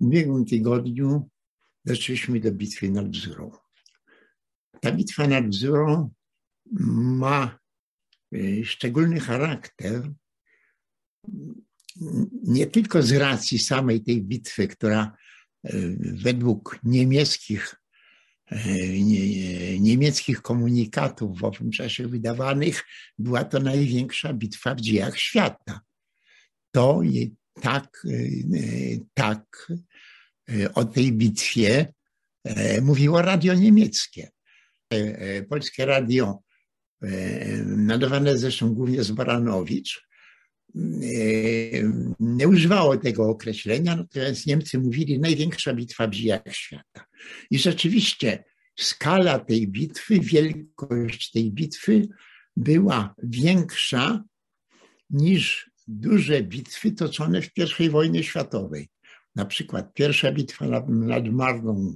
[0.00, 1.28] W ubiegłym tygodniu
[1.84, 3.50] doszliśmy do bitwy nad Bzurą.
[4.80, 6.10] Ta bitwa nad Bzurą
[7.20, 7.58] ma
[8.34, 10.12] y, szczególny charakter
[12.42, 15.16] nie tylko z racji samej tej bitwy, która
[15.66, 17.74] y, według niemieckich,
[18.52, 19.00] y,
[19.80, 22.84] niemieckich komunikatów w owym czasie wydawanych
[23.18, 25.80] była to największa bitwa w dziejach świata.
[26.70, 27.02] To
[27.60, 28.02] tak,
[29.14, 29.72] tak
[30.74, 31.92] o tej bitwie
[32.82, 34.30] mówiło radio niemieckie.
[35.48, 36.38] Polskie radio,
[37.66, 40.06] nadawane zresztą głównie z Baranowicz,
[42.20, 47.04] nie używało tego określenia, natomiast Niemcy mówili największa bitwa w dziejach świata.
[47.50, 48.44] I rzeczywiście
[48.78, 52.08] skala tej bitwy, wielkość tej bitwy
[52.56, 54.24] była większa
[55.10, 58.88] niż duże bitwy toczone w I wojnie światowej.
[59.34, 61.92] Na przykład pierwsza bitwa nad, nad Marną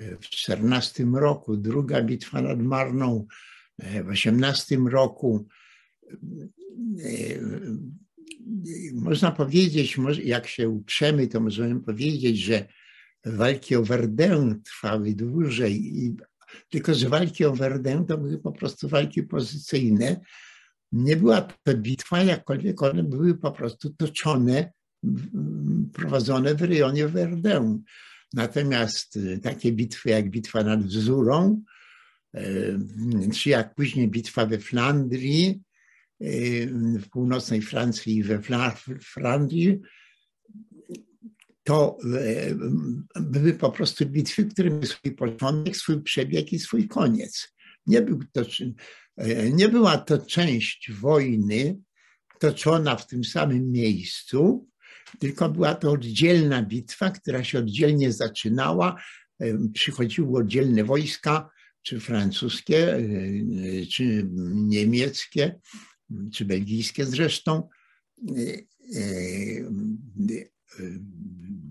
[0.00, 3.26] e, w 14 roku, druga bitwa nad Marną
[3.78, 5.48] e, w 18 roku.
[6.12, 7.40] E,
[8.94, 12.66] można powiedzieć, jak się uprzemy, to możemy powiedzieć, że
[13.24, 15.94] walki o Verdun trwały dłużej,
[16.68, 20.20] tylko że walki o Verdun to były po prostu walki pozycyjne.
[20.92, 24.72] Nie była to bitwa, jakkolwiek one były po prostu toczone
[25.92, 27.82] prowadzone w rejonie Verdun.
[28.32, 31.62] Natomiast y, takie bitwy jak bitwa nad Wzurą,
[32.36, 32.78] y,
[33.34, 35.60] czy jak później bitwa we Flandrii,
[36.22, 38.40] y, w północnej Francji i we
[39.00, 39.80] Flandrii,
[41.64, 41.98] to
[43.20, 47.54] były po prostu bitwy, które miały swój początek, swój przebieg i swój koniec.
[47.86, 48.42] Nie, był to,
[49.52, 51.78] nie była to część wojny
[52.40, 54.68] toczona w tym samym miejscu,
[55.18, 59.02] tylko była to oddzielna bitwa, która się oddzielnie zaczynała.
[59.74, 61.50] Przychodziły oddzielne wojska,
[61.82, 63.00] czy francuskie, e,
[63.86, 65.60] czy niemieckie,
[66.32, 67.68] czy belgijskie zresztą,
[68.28, 68.52] e,
[68.96, 69.04] e,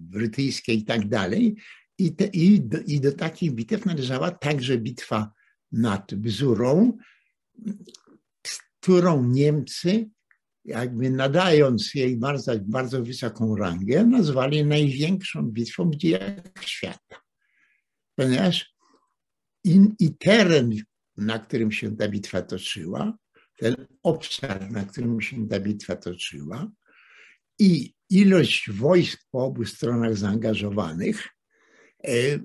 [0.09, 1.55] brytyjskie i tak dalej.
[1.97, 5.31] I, te, i, do, I do takich bitew należała także bitwa
[5.71, 6.97] nad Bzurą,
[8.79, 10.09] którą Niemcy
[10.65, 17.21] jakby nadając jej bardzo, bardzo wysoką rangę, nazwali największą bitwą w dziejach świata.
[18.15, 18.73] Ponieważ
[19.63, 20.71] i, i teren,
[21.17, 23.17] na którym się ta bitwa toczyła,
[23.57, 26.71] ten obszar, na którym się ta bitwa toczyła,
[27.59, 31.27] i ilość wojsk po obu stronach zaangażowanych
[32.03, 32.39] e,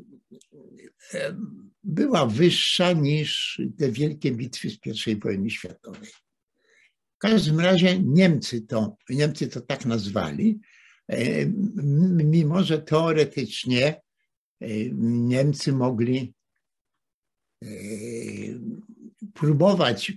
[1.15, 1.37] e,
[1.85, 6.11] była wyższa niż te wielkie bitwy z I wojny światowej.
[7.19, 10.61] Każdym razie Niemcy to, Niemcy to tak nazwali,
[11.09, 11.47] e,
[12.25, 13.87] mimo że teoretycznie
[14.61, 14.69] e,
[15.03, 16.35] Niemcy mogli
[17.63, 17.69] e,
[19.35, 20.13] próbować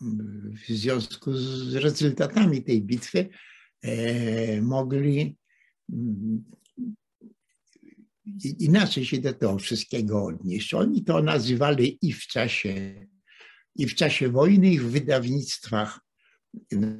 [0.00, 3.28] w związku z rezultatami tej bitwy,
[4.62, 5.36] mogli
[8.58, 10.74] inaczej się do tego wszystkiego odnieść.
[10.74, 12.94] Oni to nazywali i w czasie
[13.76, 16.00] i w czasie wojny, i w wydawnictwach,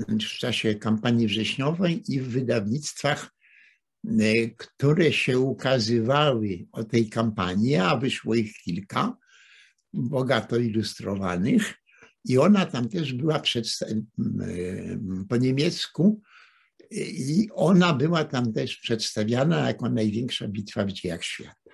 [0.09, 3.31] w czasie kampanii wrześniowej, i w wydawnictwach,
[4.07, 9.17] e, które się ukazywały o tej kampanii, a wyszło ich kilka,
[9.93, 11.75] bogato ilustrowanych.
[12.25, 13.43] I ona tam też była
[15.29, 16.23] po niemiecku,
[17.01, 21.71] i ona była tam też przedstawiana jako największa bitwa w dziejach świata.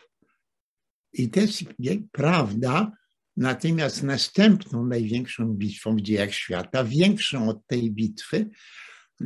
[1.12, 1.62] I to jest
[2.12, 2.92] prawda,
[3.38, 8.50] Natomiast następną największą bitwą w dziejach świata, większą od tej bitwy,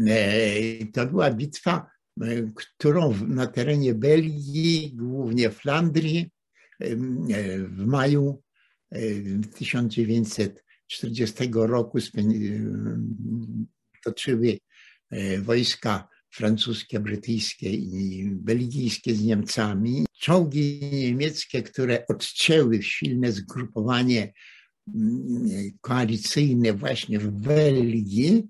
[0.07, 6.31] e, to była bitwa, e, którą na terenie Belgii, głównie Flandrii,
[6.81, 6.97] e,
[7.59, 8.43] w maju
[9.55, 11.99] 1940 roku
[14.05, 14.59] toczyły
[15.43, 20.07] wojska francuskie, brytyjskie i belgijskie z Niemcami.
[20.21, 24.33] Czołgi niemieckie, które odcięły silne zgrupowanie
[24.95, 28.49] mm, koalicyjne właśnie w Belgii,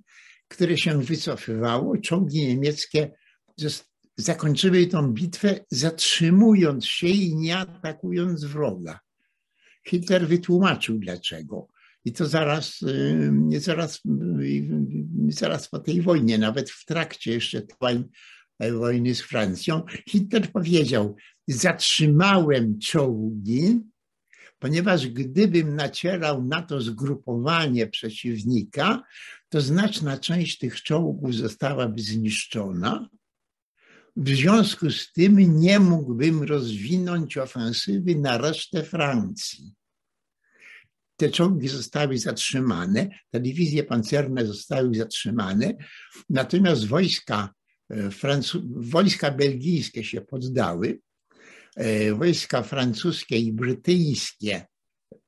[0.49, 1.99] które się wycofywało.
[1.99, 3.11] Czołgi niemieckie
[4.17, 9.01] zakończyły tą bitwę, zatrzymując się i nie atakując wroga.
[9.89, 11.69] Hitler wytłumaczył dlaczego.
[12.05, 12.79] I to zaraz,
[13.59, 14.01] zaraz,
[15.29, 18.05] zaraz po tej wojnie, nawet w trakcie jeszcze trwań
[18.71, 21.17] wojny z Francją, Hitler powiedział:
[21.49, 23.81] Zatrzymałem czołgi,
[24.59, 29.03] ponieważ gdybym nacierał na to zgrupowanie przeciwnika,
[29.49, 33.09] to znaczna część tych czołgów zostałaby zniszczona,
[34.17, 39.75] W związku z tym nie mógłbym rozwinąć ofensywy na resztę Francji.
[41.23, 45.75] Te czołgi zostały zatrzymane, te dywizje pancerne zostały zatrzymane,
[46.31, 47.51] natomiast wojska,
[47.91, 51.01] e, Francu- wojska belgijskie się poddały,
[51.77, 54.67] e, wojska francuskie i brytyjskie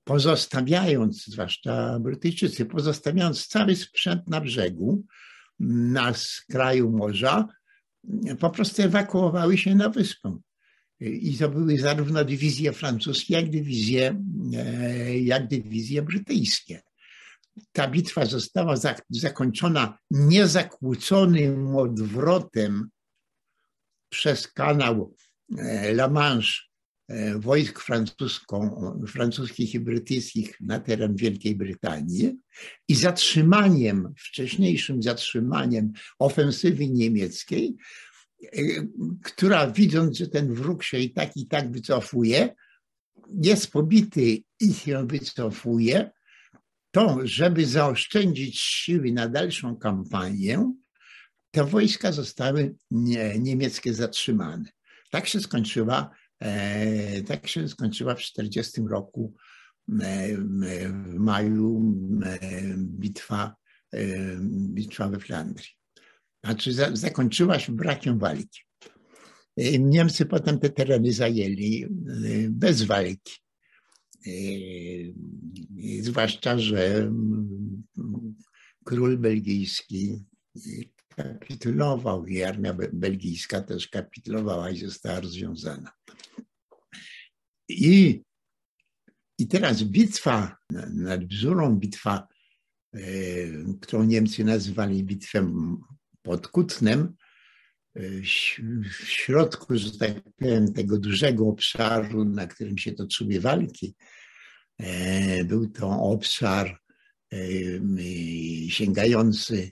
[0.05, 5.05] pozostawiając, zwłaszcza Brytyjczycy, pozostawiając cały sprzęt na brzegu,
[5.61, 7.49] na skraju morza,
[8.41, 10.38] po prostu ewakuowały się na wyspę.
[11.00, 14.23] I to były zarówno dywizje francuskie, jak dywizje,
[14.55, 16.82] e, jak dywizje brytyjskie.
[17.73, 18.75] Ta bitwa została
[19.11, 22.88] zakończona niezakłóconym odwrotem
[24.08, 25.14] przez kanał
[25.58, 26.75] e, La Manche
[27.08, 27.81] E, wojsk
[29.08, 32.37] francuskich i brytyjskich na teren Wielkiej Brytanii
[32.88, 37.76] i zatrzymaniem, wcześniejszym zatrzymaniem ofensywy niemieckiej,
[39.23, 42.55] która widząc, że ten wróg się i tak i tak wycofuje,
[43.43, 46.11] jest pobity i się wycofuje,
[46.91, 50.73] to żeby zaoszczędzić siły na dalszą kampanię,
[51.50, 52.75] te wojska zostały
[53.38, 54.70] niemieckie zatrzymane.
[55.11, 56.11] Tak się skończyła
[56.44, 59.35] E, tak się skończyła w 1940 roku
[60.02, 61.94] e, w maju
[62.25, 62.38] e,
[62.76, 63.56] bitwa,
[64.50, 65.70] bitwa we Flandrii.
[66.44, 68.61] Znaczy zakończyła się brakiem walki.
[69.79, 71.87] Niemcy potem te tereny zajęli
[72.50, 73.32] bez walki.
[76.00, 77.12] Zwłaszcza, że
[78.85, 80.25] król belgijski
[81.17, 85.93] kapitulował i armia belgijska też kapitulowała i została rozwiązana.
[87.69, 88.23] I,
[89.38, 90.56] i teraz bitwa
[90.94, 92.29] nad Bzurą, bitwa,
[93.81, 95.76] którą Niemcy nazywali bitwą
[96.25, 97.15] pod Kutnem,
[97.94, 98.03] e,
[98.82, 103.94] w środku, że tak powiem, tego dużego obszaru, na którym się toczyły walki,
[104.79, 106.79] e, był to obszar
[108.69, 109.71] sięgający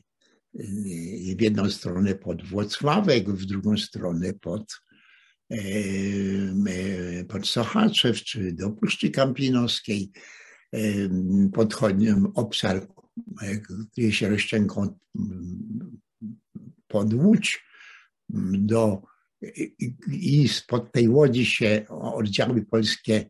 [1.36, 4.82] w jedną stronę pod Włocławek, w drugą stronę pod,
[7.28, 10.10] pod Sochaczew czy do Puszczy Kampinoskiej,
[11.52, 11.74] pod
[12.34, 12.86] obszar,
[13.92, 14.98] który się rozciągał
[16.92, 17.64] pod Łódź
[18.68, 19.02] do,
[20.12, 23.26] i spod tej łodzi się oddziały polskie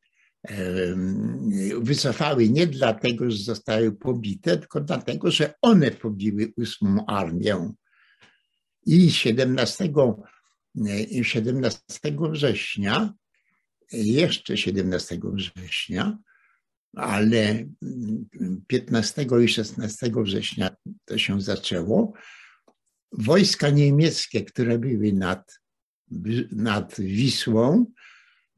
[1.81, 7.73] wycofały nie dlatego, że zostały pobite, tylko dlatego, że one pobiły ósmą armię.
[8.87, 9.93] I 17,
[11.23, 12.01] 17
[12.33, 13.15] września,
[13.93, 16.19] jeszcze 17 września,
[16.97, 17.69] ale
[18.67, 22.13] 15 i 16 września to się zaczęło.
[23.13, 25.61] Wojska niemieckie, które były nad,
[26.53, 27.87] nad Wisłą,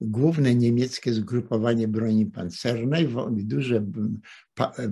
[0.01, 3.85] główne niemieckie zgrupowanie broni pancernej, duże,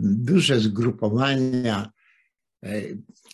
[0.03, 1.93] duże zgrupowania
[2.65, 2.83] e,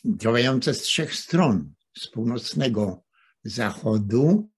[0.05, 3.03] działające z trzech stron, z północnego
[3.45, 4.51] zachodu,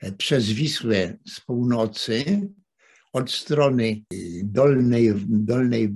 [0.00, 2.48] e, przez Wisłę z północy,
[3.12, 4.02] od strony
[4.44, 5.88] dolnej, dolnej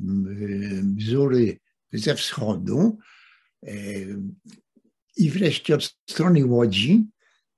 [0.83, 1.59] Bzury
[1.93, 2.99] ze wschodu
[3.67, 3.73] e,
[5.17, 7.07] i wreszcie od strony Łodzi.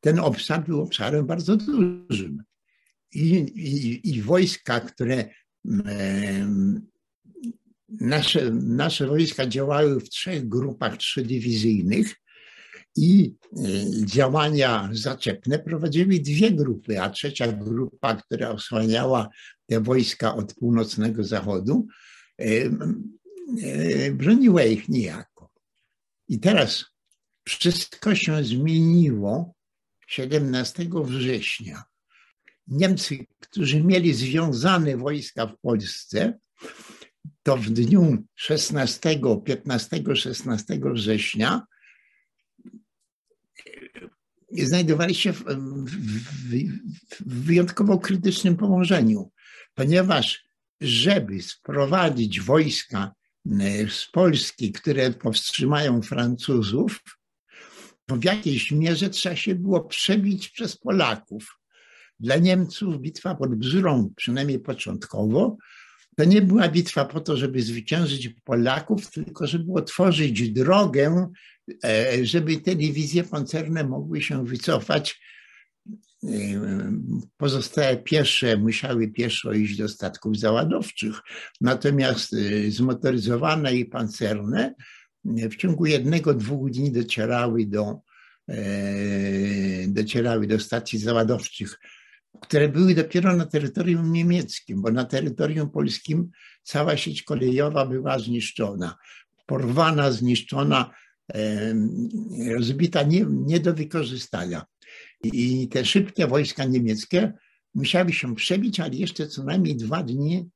[0.01, 2.43] Ten obszar był obszarem bardzo dużym
[3.15, 5.29] i, i, i wojska, które
[7.89, 12.15] nasze, nasze wojska działały w trzech grupach trzydywizyjnych
[12.97, 19.29] i e, działania zaczepne prowadziły dwie grupy, a trzecia grupa, która osłaniała
[19.67, 21.87] te wojska od północnego zachodu,
[22.39, 22.71] e,
[24.11, 25.51] broniła ich niejako.
[26.29, 26.85] I teraz
[27.45, 29.55] wszystko się zmieniło
[30.07, 31.83] 17 września.
[32.67, 36.39] Niemcy, którzy mieli związane wojska w Polsce,
[37.43, 41.67] to w dniu 16, 15, 16 września
[44.59, 45.95] znajdowali się w, w,
[47.21, 49.31] w wyjątkowo krytycznym położeniu,
[49.75, 50.45] ponieważ
[50.81, 53.13] żeby sprowadzić wojska
[53.61, 57.03] e, z Polski, które powstrzymają Francuzów,
[58.17, 61.59] w jakiejś mierze trzeba się było przebić przez Polaków.
[62.21, 65.57] Dla Niemców bitwa pod Bzurą, przynajmniej początkowo,
[66.17, 71.33] to nie była bitwa po to, żeby zwyciężyć Polaków, tylko żeby otworzyć drogę,
[71.85, 75.21] e, żeby te dywizje pancerne mogły się wycofać.
[76.25, 76.29] E,
[77.37, 81.21] pozostałe piesze musiały pieszo iść do statków załadowczych,
[81.61, 84.75] natomiast e, zmotoryzowane i pancerne
[85.25, 88.01] w ciągu jednego, dwóch dni docierały do,
[89.89, 91.79] docierały do stacji załadowczych,
[92.41, 96.31] które były dopiero na terytorium niemieckim, bo na terytorium polskim
[96.63, 98.97] cała sieć kolejowa była zniszczona,
[99.47, 100.91] porwana, zniszczona,
[102.57, 104.65] rozbita nie, nie do wykorzystania.
[105.25, 107.33] I te szybkie wojska niemieckie
[107.75, 110.49] musiały się przebić, ale jeszcze co najmniej dwa dni,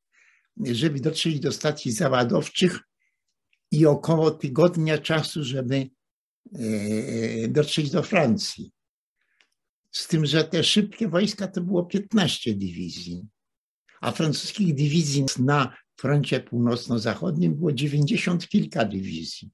[0.64, 2.80] żeby dotrzeć do stacji załadowczych
[3.70, 5.90] i około tygodnia czasu, żeby
[6.54, 8.72] e, dotrzeć do Francji.
[9.92, 13.26] Z tym, że te szybkie wojska to było 15 dywizji,
[14.00, 19.50] a francuskich dywizji na froncie północno-zachodnim było 90 kilka dywizji.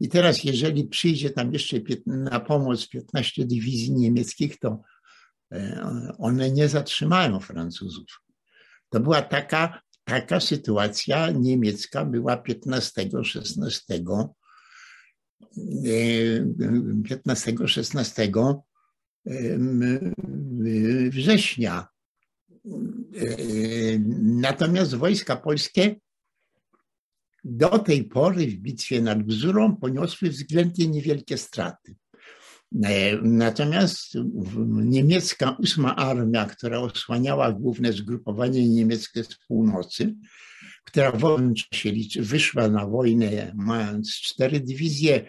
[0.00, 4.82] I teraz, jeżeli przyjdzie tam jeszcze na pomoc 15 dywizji niemieckich, to
[5.52, 5.82] e,
[6.18, 8.22] one nie zatrzymają Francuzów.
[8.88, 14.02] To była taka, taka sytuacja niemiecka, była 15-16
[17.26, 18.60] 15-16
[21.10, 21.86] września.
[21.86, 23.28] E,
[24.22, 25.96] natomiast wojska polskie
[27.44, 31.96] do tej pory w bitwie nad Bzurą poniosły względnie niewielkie straty.
[32.84, 34.14] E, natomiast
[34.66, 40.14] niemiecka ósma armia, która osłaniała główne zgrupowanie niemieckie z północy,
[40.84, 45.24] która w owym czasie wyszła na wojnę mając cztery dywizje,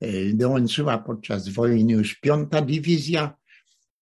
[0.00, 3.34] e, dołączyła podczas wojny już piąta dywizja,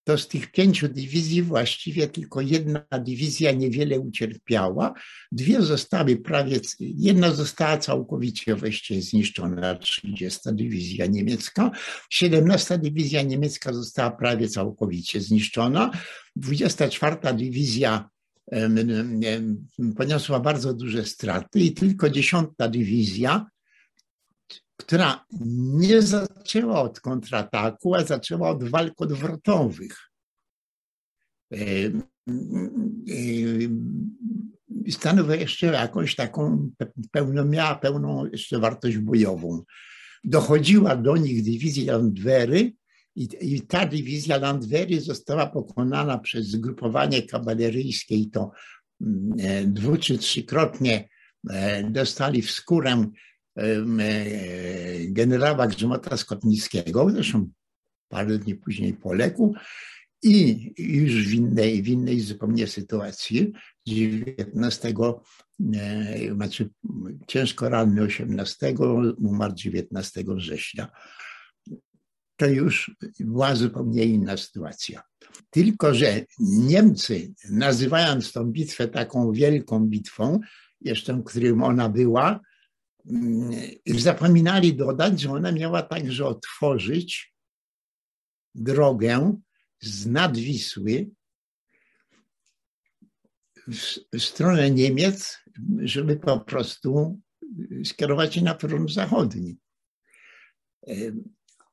[0.04, 4.94] to z tych pięciu dywizji właściwie tylko jedna dywizja niewiele ucierpiała.
[5.32, 8.56] Dwie zostały prawie, jedna została całkowicie
[9.00, 11.70] zniszczona, 30 dywizja niemiecka.
[12.10, 15.90] 17 dywizja niemiecka została prawie całkowicie zniszczona.
[16.36, 18.08] 24 dywizja
[19.96, 23.46] poniosła bardzo duże straty i tylko 10 dywizja
[24.80, 25.24] która
[25.80, 30.10] nie zaczęła od kontrataku, a zaczęła od walk odwrotowych.
[31.52, 31.90] E, e,
[34.90, 36.70] stanowi jeszcze jakąś taką
[37.10, 39.62] pełną, miała pełną jeszcze wartość bojową.
[40.24, 42.72] Dochodziła do nich dywizja Landwery
[43.16, 48.50] i, i ta dywizja Landwery została pokonana przez zgrupowanie kawaleryjskie i to
[49.00, 51.08] mm, e, dwu czy trzykrotnie
[51.90, 53.10] dostali w skórę
[55.08, 57.50] generała Grzmota Skotnickiego, zresztą
[58.08, 59.54] parę dni później poległ
[60.22, 63.52] i już w innej, w innej zupełnie sytuacji
[63.86, 64.94] 19,
[65.74, 66.70] e, znaczy
[67.26, 68.74] ciężko ranny 18,
[69.18, 70.90] umarł 19 września.
[72.36, 75.02] To już była zupełnie inna sytuacja.
[75.50, 80.40] Tylko, że Niemcy, nazywając tą bitwę taką wielką bitwą,
[80.80, 82.40] jeszcze którym ona była,
[83.86, 87.34] zapominali dodać, że ona miała także otworzyć
[88.54, 89.40] drogę
[89.80, 91.10] z nadwisły
[94.12, 95.38] w stronę Niemiec,
[95.78, 97.20] żeby po prostu
[97.84, 99.58] skierować się na front zachodni.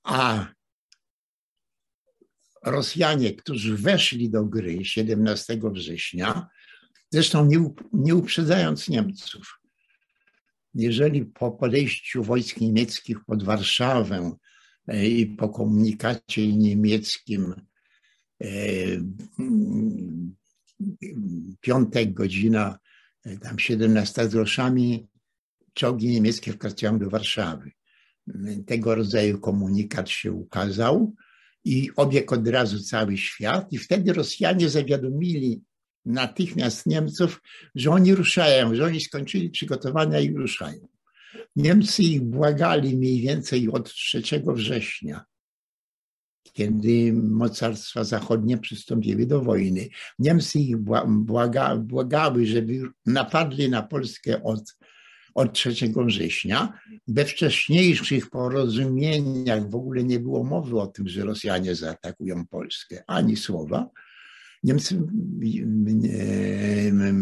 [0.03, 0.47] A
[2.65, 6.47] Rosjanie, którzy weszli do gry 17 września,
[7.11, 9.59] zresztą nie, nie uprzedzając Niemców,
[10.77, 14.31] jeżeli po podejściu wojsk niemieckich pod Warszawę
[14.87, 17.53] e, i po komunikacie niemieckim
[18.43, 18.47] e,
[21.61, 22.79] piątek, godzina
[23.25, 25.07] e, tam 17 groszami,
[25.73, 27.71] czołgi niemieckie wkraczają do Warszawy.
[28.65, 31.13] Tego rodzaju komunikat się ukazał
[31.65, 35.61] i obiegł od razu cały świat i wtedy Rosjanie zawiadomili
[36.07, 37.41] natychmiast Niemców,
[37.75, 40.87] że oni ruszają, że oni skończyli przygotowania i ruszają.
[41.55, 45.25] Niemcy ich błagali mniej więcej od 3 września,
[46.53, 49.89] kiedy mocarstwa zachodnie przystąpiły do wojny.
[50.19, 54.77] Niemcy ich błaga, błagały, żeby napadli na Polskę od,
[55.35, 55.73] od 3
[56.05, 56.79] września.
[57.07, 63.35] We wcześniejszych porozumieniach w ogóle nie było mowy o tym, że Rosjanie zaatakują Polskę, ani
[63.35, 63.89] słowa.
[64.63, 65.07] Niemcy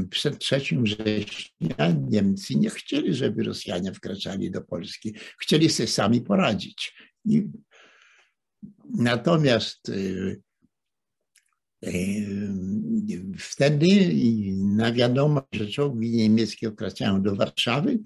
[0.09, 5.15] przed 3 września Niemcy nie chcieli, żeby Rosjanie wkraczali do Polski.
[5.41, 6.93] Chcieli sobie sami poradzić.
[7.25, 7.47] I
[8.93, 10.41] natomiast y,
[11.85, 12.27] y,
[13.37, 13.87] wtedy
[14.55, 17.99] na wiadomość, że czołgi niemieckie wkraczają do Warszawy,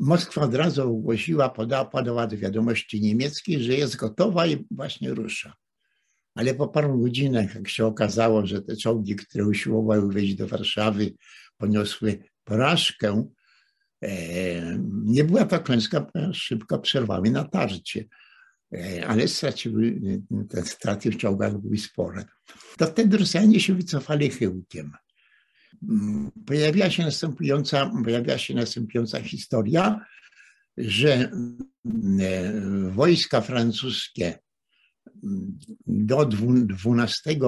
[0.00, 5.54] Moskwa od razu ogłosiła, podała, podała do wiadomości niemieckiej, że jest gotowa i właśnie rusza
[6.36, 11.12] ale po paru godzinach, jak się okazało, że te czołgi, które usiłowały wejść do Warszawy,
[11.56, 13.28] poniosły porażkę,
[14.02, 18.04] e, nie była to klęska, szybko przerwały natarcie.
[18.72, 20.00] e, ale straciły,
[20.48, 22.24] te straty w czołgach były spore.
[22.78, 24.92] To wtedy Rosjanie się wycofali chyłkiem.
[26.46, 30.06] Pojawiła się następująca, pojawiła się następująca historia,
[30.76, 31.30] że
[32.90, 34.38] wojska francuskie
[35.86, 37.38] do 12,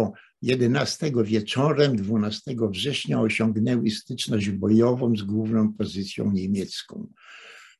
[0.42, 7.06] 11 wieczorem 12 września osiągnęły styczność bojową z główną pozycją niemiecką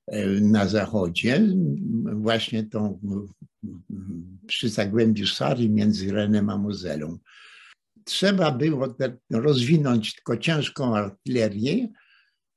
[0.07, 1.49] e, na zachodzie,
[2.12, 3.00] właśnie tą
[4.47, 7.19] przy Zagłębiu Sary między Renem a Mozelą.
[8.05, 8.97] Trzeba było
[9.31, 11.88] rozwinąć tylko ciężką artylerię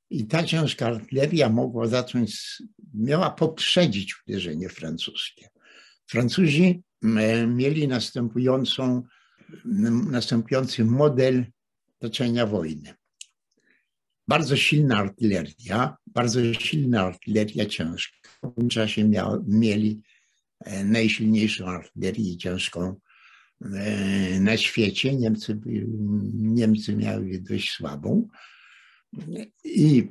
[0.10, 2.62] i ta ciężka artyleria mogła zacząć,
[2.94, 5.50] miała poprzedzić uderzenie francuskie.
[6.08, 6.84] Francuzi
[7.48, 9.03] mieli następującą
[10.10, 11.46] następujący model
[12.00, 12.93] toczenia wojny.
[14.27, 18.29] Bardzo silna artyleria, bardzo silna artyleria ciężka.
[18.43, 19.10] W tym czasie
[19.48, 20.01] mieli
[20.60, 22.96] e, najsilniejszą artylerię ciężką
[23.62, 25.15] e, na świecie.
[25.15, 25.60] Niemcy,
[26.34, 28.27] Niemcy miały dość słabą.
[29.63, 30.08] I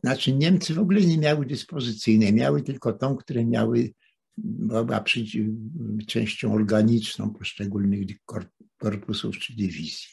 [0.00, 3.92] znaczy Niemcy w ogóle nie miały dyspozycyjnej, miały tylko tą, które miały
[4.44, 5.04] była
[6.06, 8.06] częścią organiczną poszczególnych
[8.76, 10.08] korpusów czy dywizji.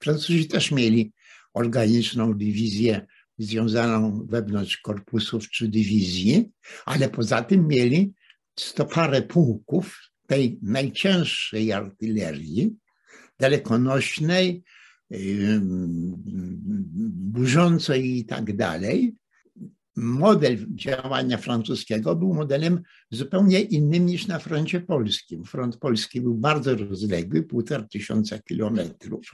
[0.00, 1.12] Francuzi też mieli
[1.54, 3.06] organiczną dywizję
[3.38, 6.50] związaną wewnątrz korpusów czy dywizji,
[6.84, 8.12] ale poza tym mieli
[8.58, 12.76] sto parę pułków tej najcięższej artylerii,
[13.38, 14.62] dalekonośnej,
[17.34, 19.14] burzącej i tak dalej,
[19.96, 25.44] model działania francuskiego był modelem zupełnie innym niż na froncie polskim.
[25.44, 29.30] Front polski był bardzo rozległy, półtora tysiąca kilometrów.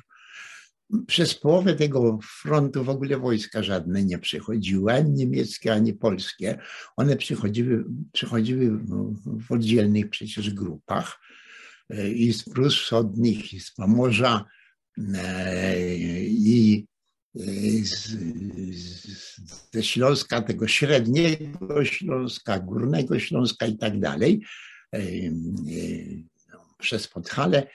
[1.06, 6.58] Przez połowę tego frontu w ogóle wojska żadne nie przychodziły, ani niemieckie, ani polskie.
[6.96, 8.78] One przychodziły, przychodziły
[9.24, 11.20] w oddzielnych przecież grupach
[12.14, 14.44] i z Prus Wschodnich, i z Pomorza,
[15.14, 15.88] e,
[16.26, 16.86] i
[17.34, 18.16] z,
[19.72, 24.40] ze Śląska, tego średniego Śląska, górnego Śląska i tak dalej,
[26.52, 27.66] no, przez Podhale,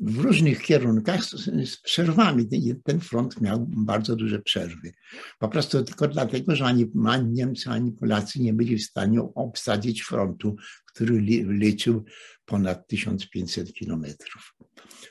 [0.00, 1.24] w różnych kierunkach
[1.64, 2.48] z przerwami.
[2.84, 4.92] Ten front miał bardzo duże przerwy.
[5.38, 10.02] Po prostu tylko dlatego, że ani, ani Niemcy, ani Polacy nie byli w stanie obsadzić
[10.02, 12.04] frontu, który liczył
[12.44, 14.54] ponad 1500 kilometrów.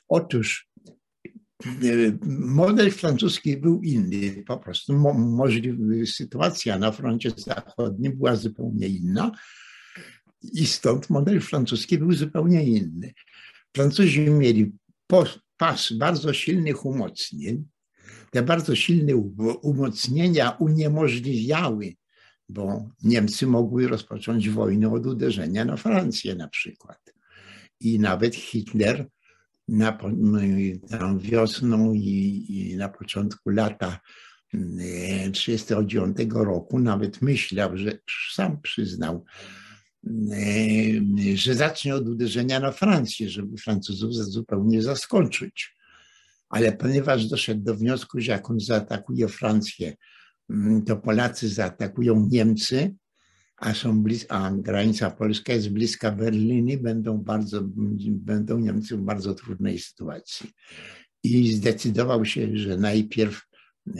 [0.08, 0.70] Otóż
[2.39, 9.32] Model francuski był inny, po prostu możliwy, sytuacja na froncie zachodnim była zupełnie inna
[10.54, 13.13] i stąd model francuski był zupełnie inny.
[13.76, 14.72] Francuzi mieli
[15.58, 17.66] pas bardzo silnych umocnień.
[18.32, 19.16] Te bardzo silne
[19.62, 21.94] umocnienia uniemożliwiały,
[22.50, 27.13] bo Niemcy mogły rozpocząć wojnę od uderzenia na Francję na przykład.
[27.80, 29.08] I nawet Hitler
[29.67, 29.97] na,
[30.89, 33.99] tam wiosną i, i na początku lata
[34.52, 37.91] 1939 mm, roku nawet myślał, że
[38.32, 39.26] sam przyznał,
[40.08, 45.76] mm, że zacznie od uderzenia na Francję, żeby Francuzów zupełnie zaskoczyć.
[46.49, 49.95] Ale ponieważ doszedł do wniosku, że jak on zaatakuje Francję,
[50.49, 52.95] mm, to Polacy zaatakują Niemcy,
[53.58, 57.62] a, są blis- a granica polska jest bliska Berliny, będą, bardzo,
[58.08, 60.50] będą Niemcy w bardzo trudnej sytuacji.
[61.24, 63.42] I zdecydował się, że najpierw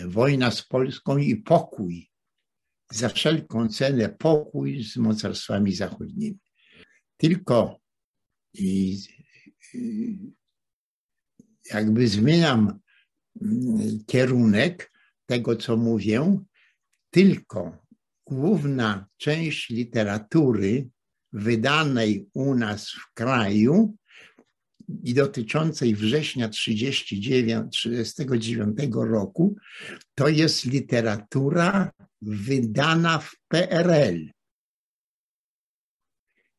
[0.06, 2.10] wojna z Polską i pokój,
[2.92, 6.40] za wszelką cenę pokój z mocarstwami zachodnimi.
[7.18, 7.80] Tylko
[8.54, 9.00] i,
[11.72, 12.80] jakby zmieniam
[14.08, 14.92] kierunek
[15.26, 16.40] tego, co mówię,
[17.10, 17.83] tylko
[18.34, 20.90] główna część literatury
[21.34, 23.96] wydanej u nas w kraju
[25.04, 29.56] i dotyczącej września 1939 roku,
[30.16, 31.92] to jest literatura
[32.22, 34.32] wydana w PRL.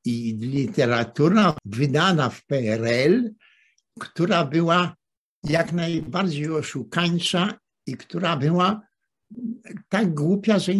[0.04, 3.34] I literatura wydana w PRL,
[4.00, 4.96] która była
[5.44, 8.80] jak najbardziej oszukańcza i która była
[9.88, 10.72] tak głupia, że,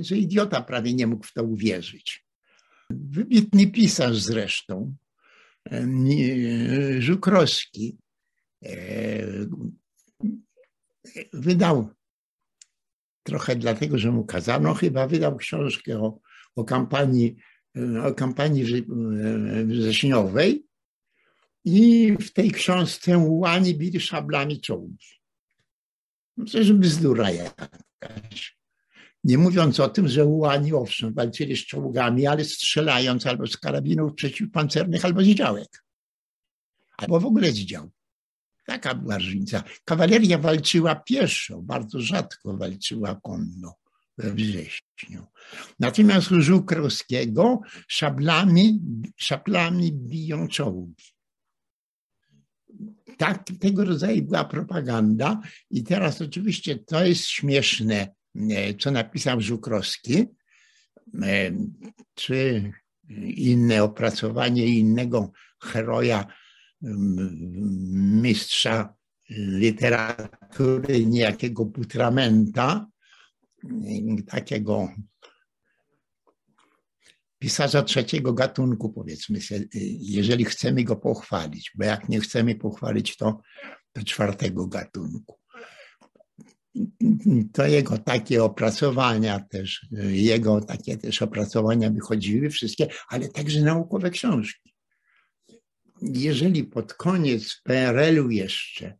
[0.00, 2.24] że, idiota prawie nie mógł w to uwierzyć.
[2.90, 4.94] Wybitny pisarz zresztą,
[6.98, 7.98] Żukrowski,
[8.64, 8.70] e,
[11.32, 11.90] wydał
[13.22, 16.20] trochę dlatego, że mu kazano, chyba wydał książkę o,
[16.56, 17.36] o kampanii,
[18.04, 18.64] o kampanii
[19.64, 20.66] wrześniowej
[21.64, 25.06] i w tej książce łani bili szablami czołgi.
[26.44, 27.87] Przecież bzdura jakaś.
[29.24, 34.14] Nie mówiąc o tym, że ułani owszem walczyli z czołgami, ale strzelając albo z karabinów
[34.14, 35.84] przeciwpancernych, albo z działek.
[36.96, 37.90] Albo w ogóle z dział.
[38.66, 39.62] Taka była różnica.
[39.84, 43.74] Kawaleria walczyła pieszo, bardzo rzadko walczyła konno
[44.18, 45.26] we wrześniu.
[45.78, 48.80] Natomiast u Żukrowskiego szablami,
[49.16, 51.17] szablami biją czołgi.
[53.18, 58.08] Tak, tego rodzaju była propaganda i teraz oczywiście to jest śmieszne,
[58.50, 60.26] e, co napisał Żukrowski,
[61.22, 61.52] e,
[62.14, 62.72] czy
[63.36, 66.26] inne opracowanie innego heroja,
[68.22, 68.94] mistrza
[69.30, 72.86] literatury, niejakiego Putramenta,
[74.26, 74.88] takiego
[77.38, 79.64] pisarza trzeciego gatunku, powiedzmy sobie,
[80.00, 83.40] jeżeli chcemy go pochwalić, bo jak nie chcemy pochwalić, to,
[83.92, 85.38] to czwartego gatunku.
[87.52, 94.74] To jego takie opracowania też, jego takie też opracowania wychodziły wszystkie, ale także naukowe książki.
[96.02, 98.94] Jeżeli pod koniec PRL-u jeszcze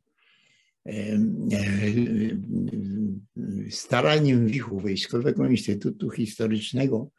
[3.71, 7.11] staraniem Wichu Wojskowego Instytutu Historycznego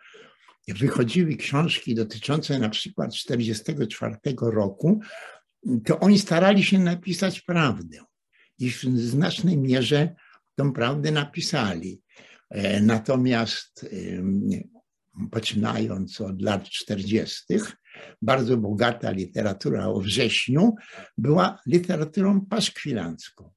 [0.73, 4.99] wychodziły książki dotyczące na przykład 1944 roku,
[5.85, 7.97] to oni starali się napisać prawdę.
[8.59, 10.15] I w znacznej mierze
[10.55, 12.01] tą prawdę napisali.
[12.49, 13.85] E, natomiast
[15.31, 17.43] poczynając od lat 40.,
[18.21, 20.75] bardzo bogata literatura o wrześniu
[21.17, 23.51] była literaturą paszkwilancką.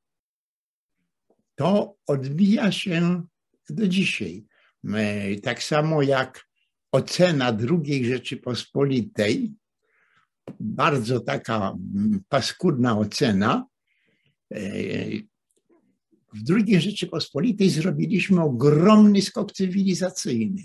[1.55, 3.23] To odbija się
[3.71, 4.47] do dzisiaj.
[4.95, 6.47] E, tak samo jak
[6.93, 9.53] ocena II Rzeczypospolitej,
[10.61, 11.75] bardzo taka
[12.29, 13.67] paskudna ocena.
[14.55, 14.61] E,
[16.35, 20.65] w II Rzeczypospolitej zrobiliśmy ogromny skok cywilizacyjny,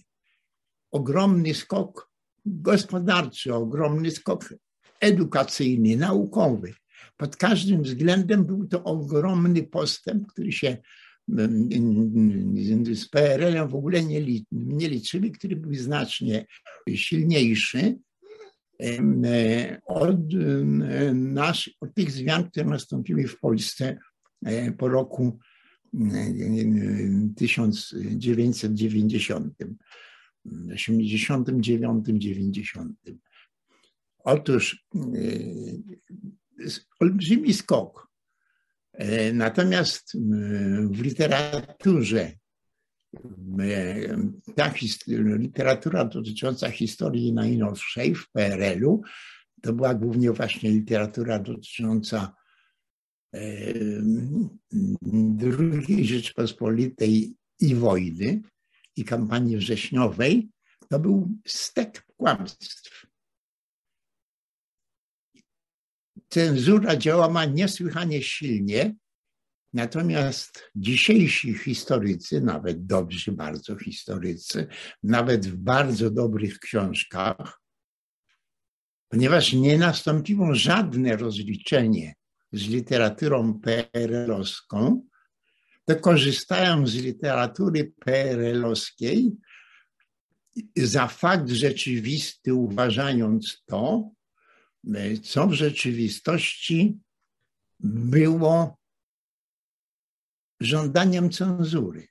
[0.92, 2.12] ogromny skok
[2.46, 4.54] gospodarczy, ogromny skok
[5.00, 6.74] edukacyjny, naukowy.
[7.18, 10.78] Pod każdym względem był to ogromny postęp, który się
[12.94, 16.46] z PRL-em w ogóle nie, nie liczyli, który był znacznie
[16.96, 17.98] silniejszy
[19.86, 20.20] od,
[21.14, 23.98] nasz, od tych zmian, które nastąpiły w Polsce
[24.46, 25.40] e, po roku
[27.36, 29.54] 1990,
[30.74, 32.98] 89, 90.
[34.24, 35.00] Otóż e,
[37.00, 38.08] olbrzymi skok E,
[39.34, 40.14] natomiast
[40.92, 42.32] w literaturze,
[44.56, 44.74] ta
[45.18, 49.02] literatura dotycząca historii najnowszej w PRL-u,
[49.62, 52.36] to była głównie właśnie literatura dotycząca
[55.60, 58.42] II Rzeczpospolitej i wojny
[58.96, 60.50] i kampanii wrześniowej,
[60.90, 63.08] to był stek kłamstw.
[66.30, 68.96] Cenzura działała niesłychanie silnie,
[69.74, 74.68] natomiast dzisiejsi historycy, nawet dobrzy bardzo historycy,
[75.04, 77.62] nawet w bardzo dobrych książkach,
[79.10, 82.14] ponieważ nie nastąpiło żadne rozliczenie
[82.52, 85.02] z literaturą PRL-owską,
[85.86, 89.32] to korzystają z literatury PRL-owskiej
[90.78, 94.12] za fakt rzeczywisty, uważając to,
[95.24, 96.98] co w rzeczywistości
[97.80, 98.78] było
[100.60, 102.08] żądaniem cenzury.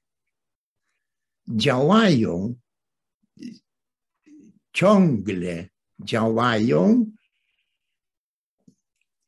[1.48, 2.54] Działają,
[4.72, 5.68] ciągle
[6.00, 7.12] działają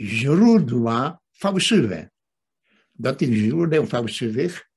[0.00, 2.08] źródła fałszywe.
[2.94, 4.70] Do tych źródeł fałszywych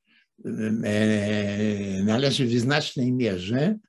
[0.45, 3.79] e, należy w znacznej mierze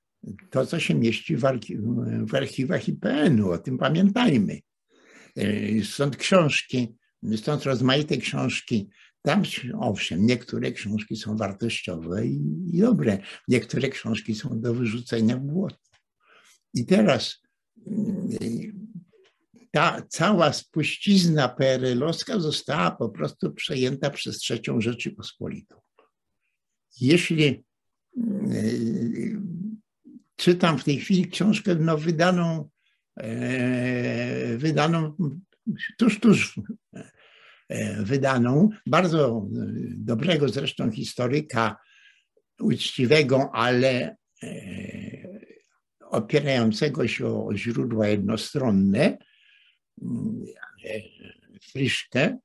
[0.50, 1.76] to, co się mieści w, archi
[2.26, 4.60] w archiwach IPN-u, o tym pamiętajmy.
[5.36, 6.94] E, stąd książki,
[7.36, 8.90] stąd rozmaite książki.
[9.22, 9.42] Tam,
[9.78, 12.40] owszem, niektóre książki są wartościowe i,
[12.72, 13.18] i dobre,
[13.48, 15.76] niektóre książki są do wyrzucenia w błoto.
[16.74, 17.42] I teraz
[17.86, 18.28] mm,
[19.70, 25.80] ta cała spuścizna PRL-owska została po prostu przejęta przez trzecią Rzeczypospolitą.
[27.00, 27.64] Jeśli
[28.16, 29.72] mm,
[30.36, 32.81] czytam w tej chwili książkę no, wydaną E,
[34.56, 35.16] wydaną,
[35.98, 36.60] tuż, tuż
[37.68, 39.48] e, wydaną, bardzo
[39.96, 41.76] dobrego zresztą historyka,
[42.60, 44.48] uczciwego, ale e,
[46.00, 49.18] opierającego się o źródła jednostronne,
[51.62, 52.38] Friszkę,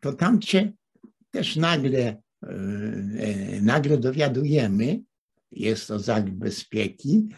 [0.00, 0.72] to tam się
[1.30, 2.22] też nagle
[3.62, 5.00] nagle dowiadujemy,
[5.52, 7.28] jest to znak bezpieki,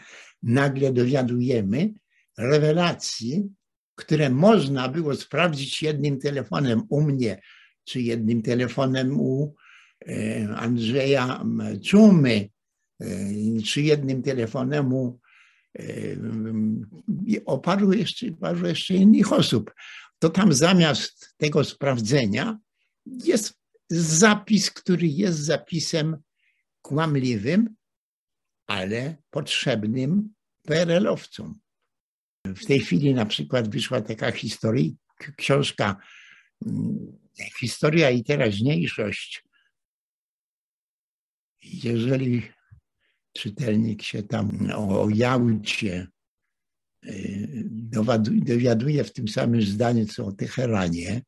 [0.43, 1.93] nagle dowiadujemy
[2.37, 3.49] rewelacji,
[3.95, 7.41] które można było sprawdzić jednym telefonem u mnie,
[7.83, 9.55] czy jednym telefonem u
[10.07, 11.45] e, Andrzeja
[11.83, 12.49] Czumy,
[13.01, 13.07] e,
[13.65, 15.19] czy jednym telefonem u
[15.79, 15.83] e,
[17.45, 17.61] o
[17.93, 19.73] jeszcze, paru jeszcze innych osób.
[20.19, 22.59] To tam zamiast tego sprawdzenia
[23.05, 23.53] jest
[23.89, 26.17] zapis, który jest zapisem
[26.81, 27.76] kłamliwym,
[28.67, 30.33] ale potrzebnym
[30.67, 31.53] PRL-owcom.
[32.45, 34.91] W tej chwili na przykład wyszła taka historia,
[35.37, 35.95] książka
[36.65, 37.17] mm,
[37.59, 39.43] Historia i teraźniejszość.
[41.63, 42.41] Jeżeli
[43.33, 46.07] czytelnik się tam o Jałcie
[47.05, 47.63] y,
[48.45, 51.21] dowiaduje w tym samym zdaniu, co o Teheranie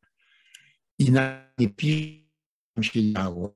[1.00, 2.30] i na nie pisze
[2.82, 3.56] się działo,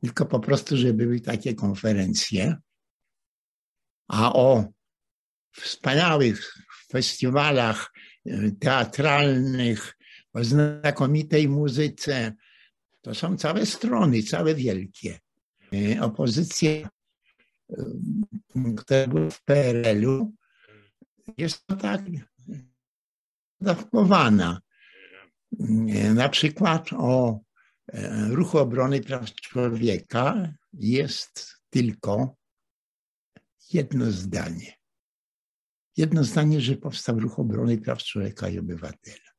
[0.00, 2.56] tylko po prostu, że były takie konferencje,
[4.14, 4.64] a o
[5.52, 6.54] wspaniałych
[6.90, 7.92] festiwalach
[8.26, 9.96] e, teatralnych,
[10.32, 12.32] o znakomitej muzyce.
[13.02, 15.18] To są całe strony, całe wielkie.
[15.72, 16.88] E, opozycja, e,
[18.76, 20.32] która była w PRL-u,
[21.38, 22.02] jest tak
[23.60, 24.60] dawkowana.
[26.14, 27.40] Na przykład o
[28.30, 32.36] ruchu obrony praw człowieka jest tylko
[33.72, 34.72] jedno zdanie.
[35.96, 39.34] Jedno zdanie, że powstał ruch obrony praw człowieka i obywatela.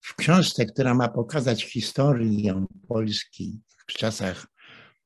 [0.00, 4.46] W książce, która ma pokazać historię Polski w czasach,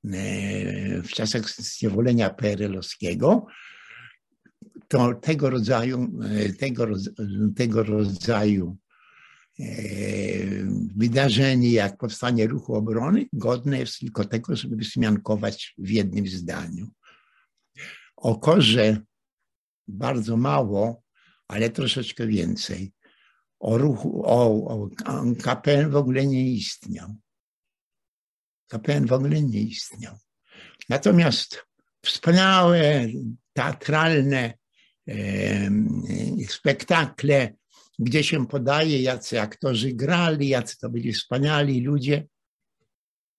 [0.05, 3.47] e, w czasach zniewolenia PRL-owskiego,
[4.89, 6.87] to tego rodzaju, e, tego,
[7.57, 8.77] tego rodzaju
[10.97, 16.91] wydarzenie jak powstanie ruchu obrony godne jest tylko tego, żeby wzmiankować w jednym zdaniu.
[18.17, 19.01] O korze
[19.89, 21.03] bardzo mało,
[21.49, 22.93] ale troszeczkę więcej.
[23.61, 24.89] O ruchu, o, o
[25.43, 27.15] KPN w ogóle nie istniał.
[28.69, 30.19] KPN w ogóle nie istniał.
[30.89, 31.67] Natomiast
[32.05, 33.07] wspaniałe,
[33.53, 34.55] teatralne
[36.49, 37.55] spektakle,
[37.99, 42.27] gdzie się podaje, jacy aktorzy grali, jacy to byli wspaniali ludzie.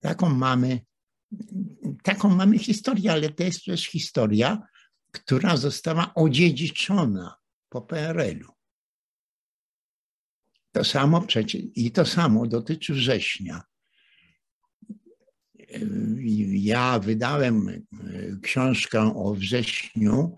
[0.00, 0.80] Taką mamy
[2.02, 4.62] taką mamy historię, ale to jest też historia,
[5.10, 7.36] która została odziedziczona
[7.68, 8.52] po PRL-u.
[10.72, 13.62] To samo przecież, i to samo dotyczy września.
[16.48, 17.82] Ja wydałem e,
[18.42, 20.36] książkę o wrześniu,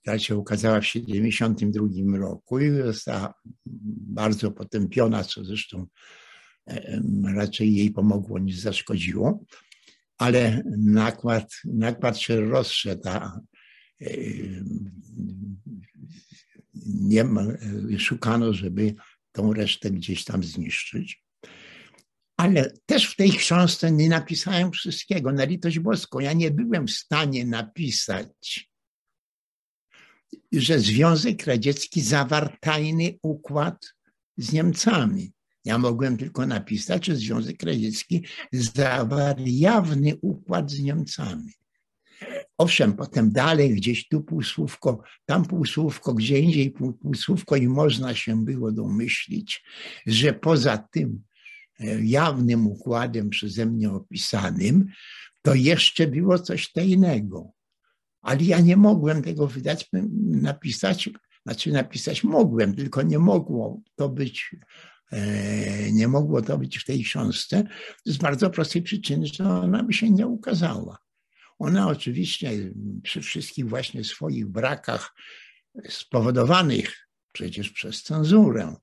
[0.00, 3.34] która się ukazała w 1972 roku i została
[4.16, 5.86] bardzo potępiona, co zresztą
[6.66, 7.02] e,
[7.34, 9.44] raczej jej pomogło niż zaszkodziło
[10.18, 13.40] ale nakład, nakład się rozszedł, a
[14.00, 14.06] e,
[16.84, 17.24] nie
[17.98, 18.94] szukano, żeby
[19.32, 21.24] tą resztę gdzieś tam zniszczyć.
[22.36, 25.32] Ale też w tej książce nie napisałem wszystkiego.
[25.32, 28.70] Na litość boską, ja nie byłem w stanie napisać,
[30.52, 33.94] że Związek Radziecki zawarł tajny układ
[34.36, 35.32] z Niemcami.
[35.64, 41.52] Ja mogłem tylko napisać, że Związek Radziecki zawarł jawny układ z Niemcami.
[42.58, 48.72] Owszem, potem dalej gdzieś tu półsłówko, tam półsłówko, gdzie indziej półsłówko i można się było
[48.72, 49.64] domyślić,
[50.06, 51.22] że poza tym
[51.80, 54.86] e, jawnym układem przeze mnie opisanym,
[55.42, 57.52] to jeszcze było coś tajnego.
[58.24, 59.90] Ale ja nie mogłem tego wydać,
[60.30, 61.10] napisać,
[61.46, 64.56] znaczy napisać mogłem, tylko nie mogło to być
[65.14, 67.64] E, nie mogło to być w tej książce
[68.04, 70.98] z bardzo prostej przyczyny, że ona by się nie ukazała.
[71.58, 72.50] Ona oczywiście
[73.02, 75.14] przy wszystkich właśnie swoich brakach
[75.88, 78.76] spowodowanych przecież przez cenzurę,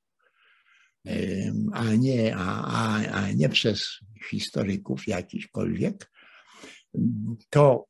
[1.08, 1.13] e,
[1.73, 3.99] a nie, a, a, a nie przez
[4.30, 6.12] historyków jakichkolwiek,
[7.49, 7.86] to,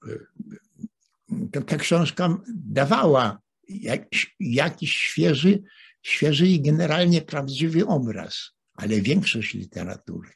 [1.52, 5.64] to ta książka dawała jakiś, jakiś świeży
[6.02, 10.30] świeży i generalnie prawdziwy obraz, ale większość literatury,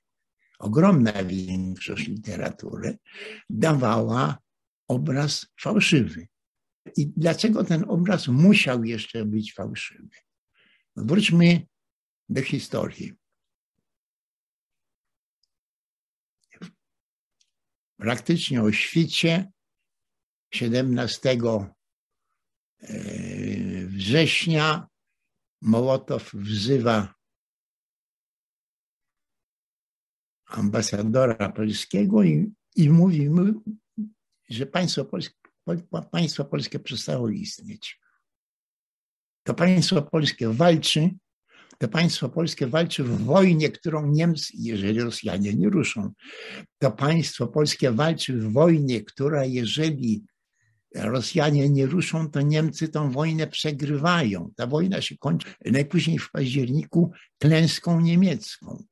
[0.59, 2.97] ogromna większość literatury
[3.49, 4.37] dawała
[4.87, 6.27] obraz fałszywy.
[6.97, 10.17] I dlaczego ten obraz musiał jeszcze być fałszywy?
[10.95, 11.67] Wróćmy
[12.29, 13.13] do historii.
[17.97, 19.51] Praktycznie o świcie
[20.55, 21.37] 17
[22.81, 22.95] e,
[23.85, 24.87] września
[25.61, 27.13] Mołotow wzywa
[30.45, 33.29] ambasadora polskiego i, i mówi,
[34.49, 35.35] że państwo polskie,
[36.11, 37.99] państwo polskie przestało istnieć.
[39.43, 41.09] To państwo polskie walczy,
[41.77, 46.11] to państwo polskie walczy w wojnie, którą Niemcy, jeżeli Rosjanie nie ruszą,
[46.77, 50.25] to państwo polskie walczy w wojnie, która jeżeli
[50.95, 54.51] Rosjanie nie ruszą, to Niemcy tą wojnę przegrywają.
[54.55, 58.83] Ta wojna się kończy najpóźniej w październiku klęską niemiecką.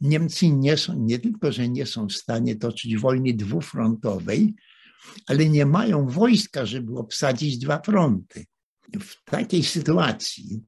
[0.00, 4.54] Niemcy nie są, nie tylko, że nie są w stanie toczyć wojny dwufrontowej,
[5.26, 8.44] ale nie mają wojska, żeby obsadzić dwa fronty.
[9.00, 10.62] W takiej sytuacji,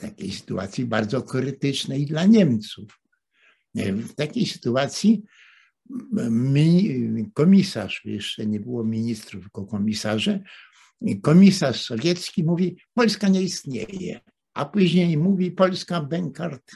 [0.00, 3.00] takiej sytuacji bardzo krytycznej dla Niemców,
[3.74, 5.22] w takiej sytuacji
[7.34, 10.40] komisarz, jeszcze nie było ministrów, tylko komisarze,
[11.22, 14.20] komisarz sowiecki mówi, Polska nie istnieje,
[14.54, 16.72] a później mówi Polska Benkart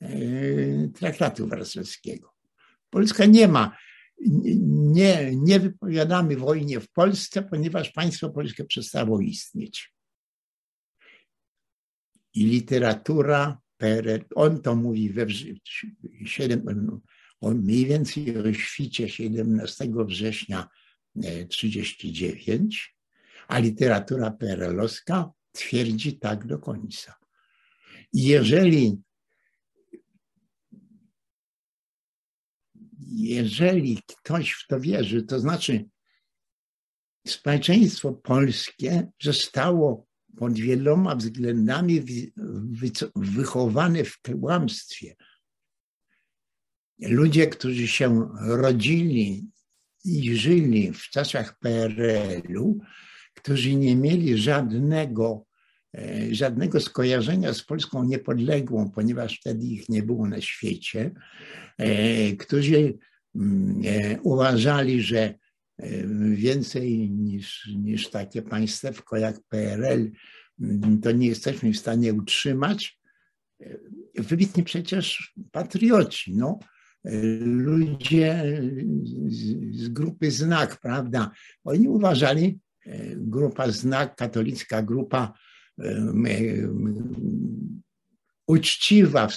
[0.00, 0.08] e,
[0.88, 2.32] traktatu warszawskiego.
[2.90, 3.76] Polska nie ma,
[4.66, 9.92] nie, nie wypowiadamy wojnie w Polsce, ponieważ państwo polskie przestało istnieć.
[12.34, 13.58] I literatura,
[14.34, 15.26] on to mówi we
[16.26, 17.00] 7,
[17.50, 20.68] mniej więcej o świcie 17 września
[21.14, 23.02] 1939, e,
[23.48, 27.14] a literatura perelowska twierdzi tak do końca.
[28.12, 29.02] Jeżeli
[33.14, 35.84] jeżeli ktoś w to wierzy, to znaczy
[37.26, 42.04] społeczeństwo polskie zostało pod wieloma względami
[43.16, 45.16] wychowane w kłamstwie
[47.02, 49.46] ludzie, którzy się rodzili
[50.04, 52.78] i żyli w czasach PRL-u,
[53.34, 55.46] którzy nie mieli żadnego,
[55.94, 61.10] e, żadnego skojarzenia z Polską niepodległą, ponieważ wtedy ich nie było na świecie,
[61.78, 62.98] e, którzy
[63.34, 65.34] mm, e, uważali, że
[66.34, 70.10] więcej niż, niż takie państewko jak PRL,
[70.60, 73.00] mm, to nie jesteśmy w stanie utrzymać.
[74.14, 76.58] Wybitni przecież patrioci, no,
[77.44, 78.44] ludzie
[79.70, 81.30] z grupy Znak, prawda?
[81.64, 85.32] Oni uważali, e, grupa Znak, katolicka grupa
[85.78, 86.12] e,
[88.46, 89.28] uczciwa,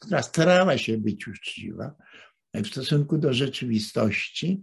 [0.00, 1.94] która starała się być uczciwa
[2.54, 4.62] w stosunku do rzeczywistości,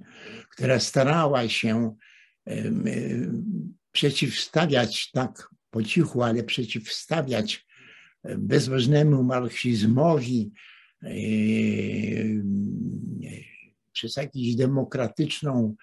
[0.49, 1.95] która starała się
[2.47, 2.71] e,
[3.91, 7.65] przeciwstawiać tak po cichu, ale przeciwstawiać
[8.37, 10.51] bezbożnemu marksizmowi,
[13.93, 15.75] przez jakąś demokratyczną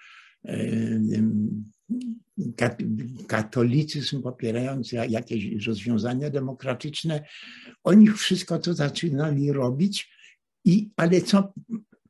[3.27, 7.25] katolicyzm popierający jakieś rozwiązania demokratyczne,
[7.85, 10.17] oni wszystko to zaczynali robić,
[10.65, 11.53] i, ale co,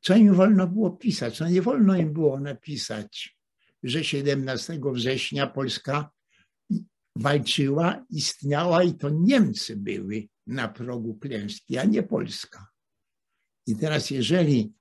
[0.01, 1.39] co im wolno było pisać?
[1.39, 3.37] No nie wolno im było napisać,
[3.83, 6.09] że 17 września Polska
[7.15, 12.67] walczyła, istniała i to Niemcy były na progu klęski, a nie Polska.
[13.67, 14.73] I teraz, jeżeli,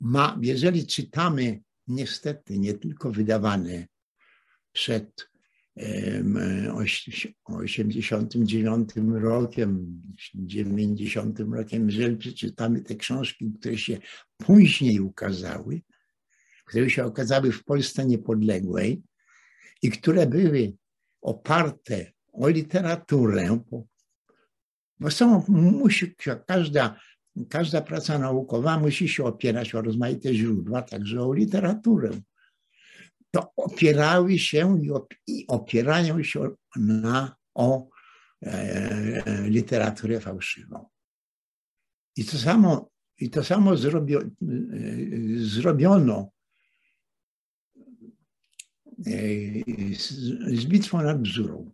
[0.00, 3.86] ma, jeżeli czytamy, niestety, nie tylko wydawane
[4.72, 5.30] przed
[7.44, 10.02] 89 rokiem,
[10.34, 13.98] 90 rokiem, jeżeli przeczytamy te książki, które się
[14.36, 15.80] później ukazały,
[16.64, 19.02] które się okazały w Polsce niepodległej
[19.82, 20.72] i które były
[21.20, 23.60] oparte o literaturę,
[25.00, 26.14] bo są, musi,
[26.46, 27.00] każda
[27.48, 32.10] każda praca naukowa musi się opierać o rozmaite źródła, także o literaturę.
[33.30, 34.78] To opierały się
[35.26, 37.88] i opierają się na, o
[38.42, 40.88] e, literaturę fałszywą.
[42.16, 43.76] I to samo, i to samo e,
[45.36, 46.30] zrobiono
[49.06, 49.12] e,
[49.94, 50.10] z,
[50.60, 51.72] z bitwą nad Bzurą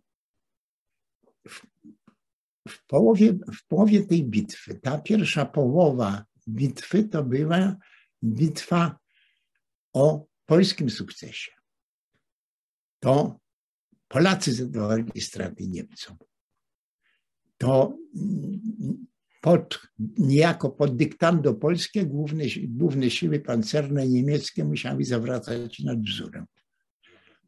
[2.67, 7.75] w połowie, w połowie tej bitwy, ta pierwsza połowa bitwy to była
[8.23, 8.97] bitwa
[9.93, 11.51] o polskim sukcesie.
[12.99, 13.39] To
[14.07, 16.17] Polacy zadawali straty Niemcom.
[17.57, 17.97] To
[19.41, 19.79] pod,
[20.17, 26.45] niejako pod dyktando polskie główne, główne siły pancerne niemieckie musiały zawracać nad wzórem.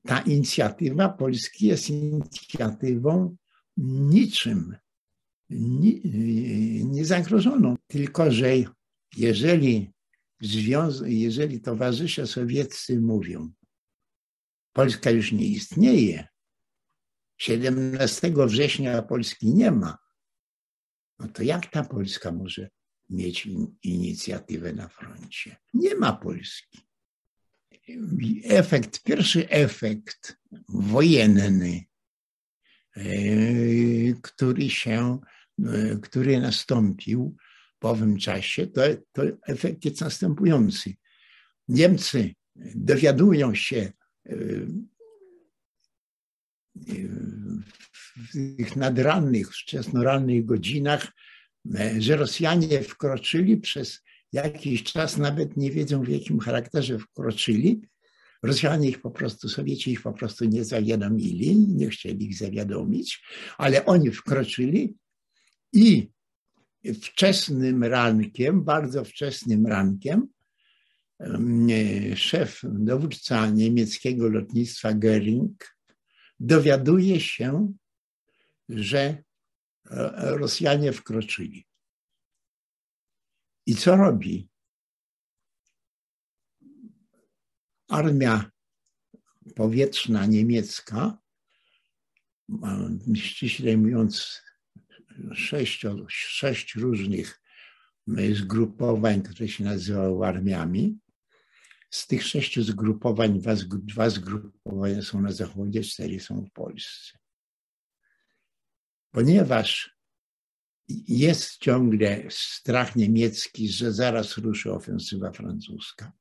[0.07, 3.35] Ta inicjatywa Polski jest inicjatywą
[3.77, 4.75] niczym
[6.85, 7.75] niezagrożoną.
[7.87, 8.49] Tylko, że
[9.17, 9.91] jeżeli,
[11.05, 13.51] jeżeli towarzysze sowieccy mówią,
[14.73, 16.27] Polska już nie istnieje,
[17.37, 19.97] 17 września Polski nie ma,
[21.19, 22.69] no to jak ta Polska może
[23.09, 25.57] mieć in, inicjatywę na froncie.
[25.73, 26.79] Nie ma Polski.
[28.43, 30.37] Efekt, pierwszy efekt
[30.69, 31.85] wojenny,
[32.95, 33.03] e,
[34.21, 35.19] który się,
[36.01, 37.35] który nastąpił
[37.79, 38.81] po owym czasie, to,
[39.11, 40.93] to efekt jest następujący.
[41.67, 42.33] Niemcy
[42.75, 43.91] dowiadują się
[44.25, 44.35] e,
[48.15, 51.07] w tych nadrannych, wczesnorannych godzinach,
[51.99, 53.99] że Rosjanie wkroczyli przez
[54.31, 57.81] jakiś czas, nawet nie wiedzą w jakim charakterze wkroczyli.
[58.43, 63.23] Rosjanie ich po prostu, Sowieci ich po prostu nie zawiadomili, nie chcieli ich zawiadomić,
[63.57, 64.95] ale oni wkroczyli
[65.73, 66.11] i
[67.01, 70.27] wczesnym rankiem, bardzo wczesnym rankiem,
[72.15, 75.53] szef, dowódca niemieckiego lotnictwa Göring
[76.39, 77.73] dowiaduje się,
[78.69, 79.23] że e,
[80.37, 81.65] Rosjanie wkroczyli.
[83.65, 84.49] I co robi?
[87.87, 88.51] Armia
[89.55, 91.17] powietrzna niemiecka,
[93.15, 94.41] ściśle mówiąc,
[95.33, 97.41] sześć, sześć różnych
[98.33, 100.99] zgrupowań, które się nazywały armiami.
[101.91, 103.41] Z tych sześciu zgrupowań
[103.73, 107.17] dwa zgrupowania są na zachodzie, cztery są w Polsce.
[109.11, 109.99] Ponieważ
[111.07, 116.11] jest ciągle strach niemiecki, że zaraz ruszy ofensywa francuska.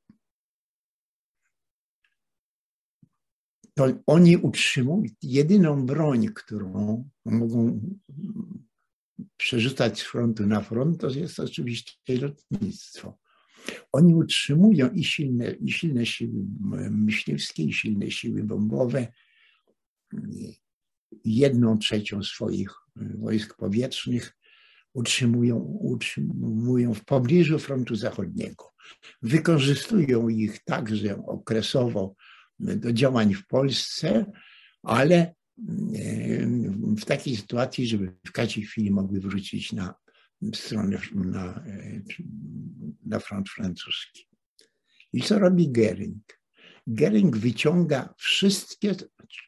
[3.74, 7.80] To oni utrzymują jedyną broń, którą mogą
[9.36, 13.18] przerzucać z frontu na front, to jest oczywiście lotnictwo.
[13.92, 16.46] Oni utrzymują i silne, i silne siły
[16.90, 19.06] myśliwskie, i silne siły bombowe,
[21.24, 24.36] jedną trzecią swoich wojsk powietrznych
[24.94, 28.64] utrzymują, utrzymują w pobliżu frontu zachodniego.
[29.22, 32.14] Wykorzystują ich także okresowo
[32.58, 34.32] do działań w Polsce,
[34.82, 35.34] ale
[36.98, 39.94] w takiej sytuacji, żeby w każdej chwili mogły wrócić na
[40.54, 41.64] stronę, na,
[43.06, 44.28] na front francuski.
[45.12, 46.40] I co robi Gering?
[46.86, 48.94] Gering wyciąga wszystkie,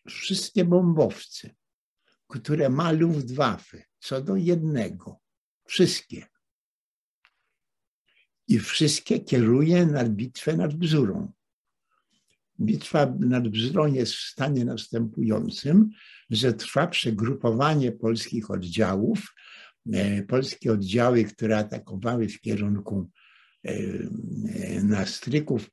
[0.08, 1.50] wszystkie bombowce,
[2.28, 5.20] które ma Luftwaffe, co do jednego.
[5.64, 6.26] Wszystkie.
[8.48, 11.32] I wszystkie kieruje na bitwę nad Bzurą.
[12.60, 15.90] Bitwa nad Bzurą jest w stanie następującym,
[16.30, 19.34] że trwa przegrupowanie polskich oddziałów.
[19.92, 23.10] E, polskie oddziały, które atakowały w kierunku
[23.64, 25.70] e, e, na Stryków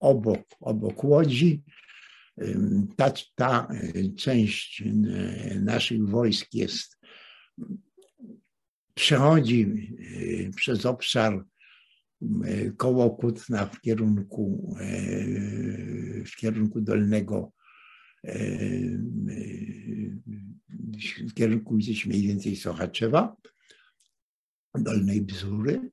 [0.00, 1.62] obok, obok Łodzi,
[2.96, 3.68] ta, ta
[4.16, 4.82] część
[5.60, 6.98] naszych wojsk jest,
[8.94, 9.92] przechodzi
[10.56, 11.44] przez obszar
[12.76, 14.76] koło Kutna w kierunku,
[16.26, 17.52] w kierunku dolnego,
[21.28, 23.36] w kierunku gdzieś mniej więcej Sochaczewa,
[24.74, 25.90] dolnej Bzury.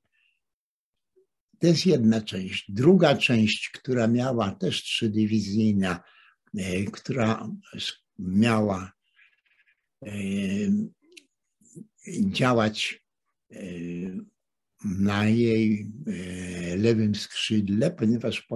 [1.59, 2.71] To jest jedna część.
[2.71, 6.03] Druga część, która miała też trzy dywizyjna,
[6.91, 7.49] która
[8.19, 8.91] miała
[12.07, 13.05] działać
[14.85, 18.47] na jej e, lewym skrzydle, ponieważ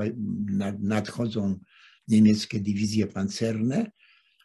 [0.80, 1.60] nadchodzą
[2.08, 3.92] niemieckie dywizje pancerne,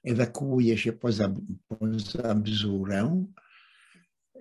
[0.04, 1.34] ewakuuje się poza,
[1.68, 3.26] poza Bzurę,
[4.36, 4.40] e,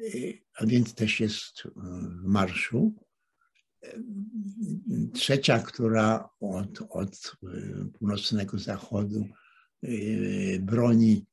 [0.56, 2.96] a więc też jest w marszu.
[5.14, 7.38] Trzecia, która od, od
[7.94, 9.28] północnego zachodu
[9.84, 9.90] e,
[10.60, 11.26] broni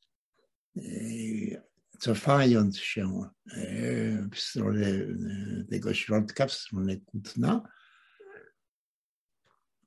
[1.99, 7.68] cofając się e, w stronę e, tego środka, w stronę Kutna,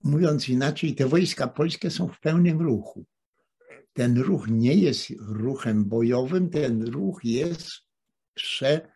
[0.03, 3.05] mówiąc inaczej, te wojska polskie są w pełnym ruchu.
[3.93, 7.69] Ten ruch nie jest ruchem bojowym, ten ruch jest
[8.33, 8.91] prze,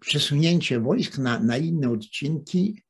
[0.00, 2.82] przesunięcie wojsk na, na inne odcinki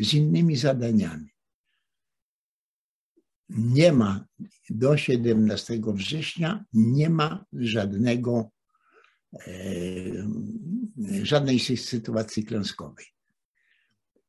[0.00, 1.37] z innymi zadaniami
[3.48, 4.24] nie ma
[4.70, 8.50] do 17 września nie ma żadnego,
[9.34, 9.50] e,
[11.22, 13.06] żadnej sytuacji klęskowej.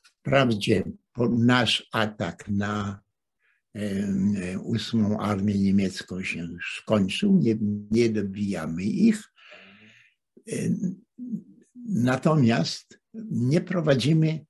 [0.03, 0.83] Wprawdzie
[1.29, 3.01] nasz atak na
[3.75, 6.47] e, ósmą armię niemiecką się
[6.77, 7.57] skończył, nie,
[7.91, 9.23] nie dobijamy ich.
[10.51, 10.53] E,
[11.85, 12.99] natomiast
[13.31, 14.45] nie prowadzimy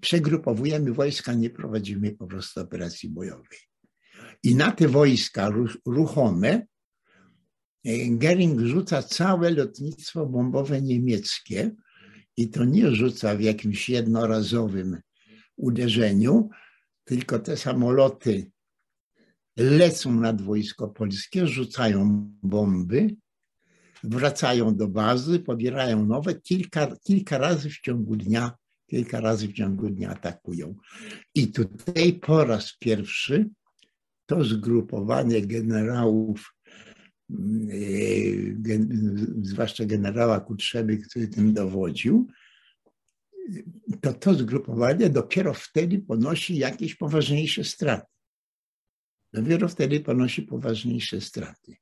[0.00, 3.58] przegrupowujemy wojska, nie prowadzimy po prostu operacji bojowej.
[4.42, 5.50] I na te wojska
[5.86, 6.66] ruchome
[8.10, 11.70] Gering rzuca całe lotnictwo bombowe niemieckie
[12.36, 15.00] i to nie rzuca w jakimś jednorazowym
[15.56, 16.50] uderzeniu,
[17.04, 18.50] tylko te samoloty
[19.56, 23.16] lecą nad wojsko polskie, rzucają bomby,
[24.04, 28.56] wracają do bazy, pobierają nowe, kilka, kilka razy w ciągu dnia,
[28.92, 30.74] kilka razy w ciągu dnia atakują.
[31.34, 33.48] I tutaj po raz pierwszy
[34.26, 36.54] to zgrupowanie generałów,
[37.30, 37.68] mm,
[39.42, 42.26] zwłaszcza generała Kutrzeby, który tym dowodził,
[44.00, 48.06] to to zgrupowanie dopiero wtedy ponosi jakieś poważniejsze straty.
[49.32, 51.76] Dopiero wtedy ponosi poważniejsze straty.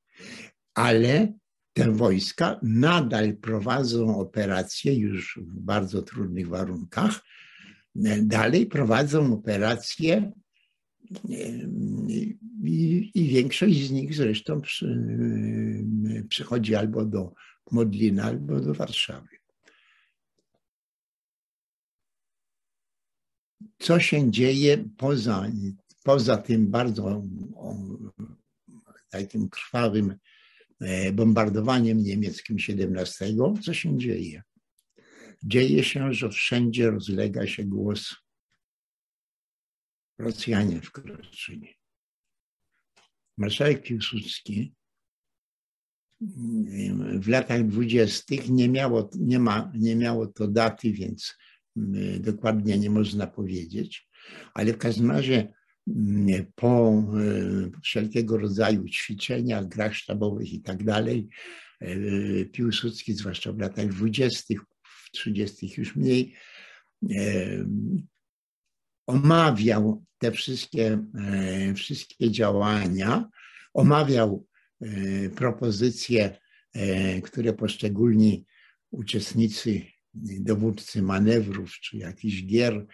[0.73, 1.33] Ale
[1.73, 7.21] te wojska nadal prowadzą operacje już w bardzo trudnych warunkach.
[8.21, 10.31] Dalej prowadzą operacje
[12.63, 15.05] i, i większość z nich zresztą przy,
[16.29, 17.33] przychodzi albo do
[17.71, 19.27] Modlina, albo do Warszawy.
[23.79, 25.47] Co się dzieje poza,
[26.03, 27.23] poza tym bardzo
[29.09, 30.15] takim krwawym
[31.13, 33.25] bombardowaniem niemieckim 17?
[33.63, 34.41] Co się dzieje?
[35.43, 38.15] Dzieje się, że wszędzie rozlega się głos
[40.19, 41.75] Rosjanie wkroczyli.
[43.37, 44.73] Marszałek Piłsudski
[47.19, 51.37] w latach dwudziestych nie miało, nie, ma, nie miało to daty, więc
[51.77, 54.09] mm, dokładnie nie można powiedzieć,
[54.53, 55.53] ale w każdym razie
[56.55, 61.27] po e, wszelkiego rodzaju ćwiczeniach, grach sztabowych i tak dalej,
[61.79, 66.35] e, Piłsudski, zwłaszcza w latach dwudziestych, w trzydziestych już mniej,
[67.11, 67.65] e,
[69.07, 71.05] omawiał te wszystkie,
[71.75, 73.29] wszystkie działania,
[73.73, 74.47] omawiał
[75.35, 76.37] propozycje,
[77.23, 78.45] które poszczególni
[78.91, 79.81] uczestnicy,
[80.39, 82.85] dowódcy manewrów czy jakichś gier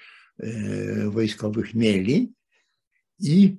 [1.10, 2.34] wojskowych mieli
[3.20, 3.58] i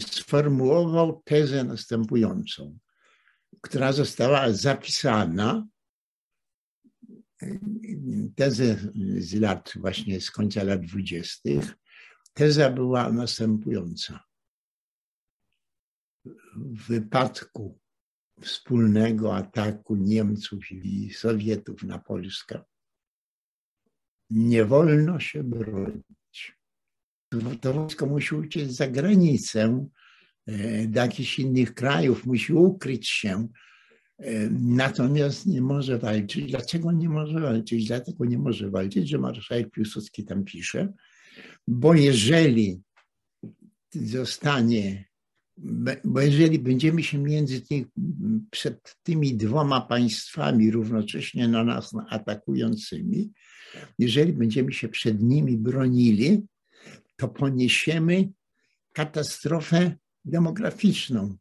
[0.00, 2.78] sformułował tezę następującą,
[3.60, 5.66] która została zapisana
[8.36, 8.76] tezę
[9.18, 11.76] z lat, właśnie z końca lat dwudziestych.
[12.32, 14.24] Teza była następująca.
[16.54, 17.78] W wypadku
[18.40, 22.62] wspólnego ataku Niemców i Sowietów na Polskę
[24.30, 26.19] nie wolno się bronić.
[27.60, 29.86] To wojsko musi uciec za granicę
[30.46, 33.48] e, do jakichś innych krajów, musi ukryć się,
[34.60, 36.50] Natomiast nie może walczyć.
[36.50, 37.86] Dlaczego nie może walczyć?
[37.86, 40.92] Dlatego nie może walczyć, że marszałek Piłsudski tam pisze,
[41.68, 42.80] bo jeżeli
[43.94, 45.04] zostanie,
[46.04, 47.62] bo jeżeli będziemy się między
[48.50, 53.30] przed tymi dwoma państwami równocześnie na nas atakującymi,
[53.98, 56.42] jeżeli będziemy się przed nimi bronili,
[57.20, 58.28] to poniesiemy
[58.92, 61.36] katastrofę demograficzną.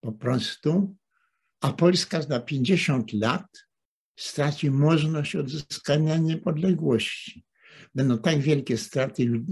[0.00, 0.96] Po prostu
[1.60, 3.46] a Polska za 50 lat
[4.16, 7.44] straci możliwość odzyskania niepodległości.
[7.94, 9.42] Będą tak wielkie straty,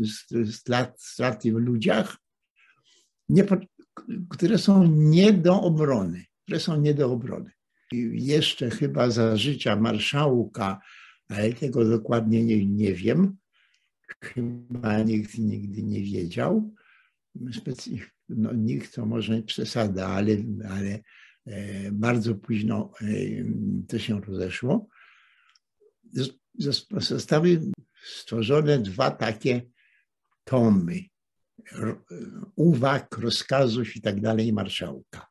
[0.99, 2.17] straty w ludziach,
[4.31, 7.51] które są nie do obrony, które są nie do obrony.
[8.13, 10.81] Jeszcze chyba za życia marszałka,
[11.29, 13.37] ale tego dokładnie nie, nie wiem,
[14.21, 16.75] chyba nikt nigdy nie wiedział.
[18.29, 20.37] No, nikt to może przesada, ale,
[20.71, 20.99] ale
[21.47, 23.07] E, bardzo późno e,
[23.89, 24.89] to się rozeszło.
[26.97, 27.61] Zostały
[28.05, 29.63] stworzone dwa takie
[30.45, 31.01] tomy
[32.57, 35.27] uwag, rozkazów i tak dalej marszałka.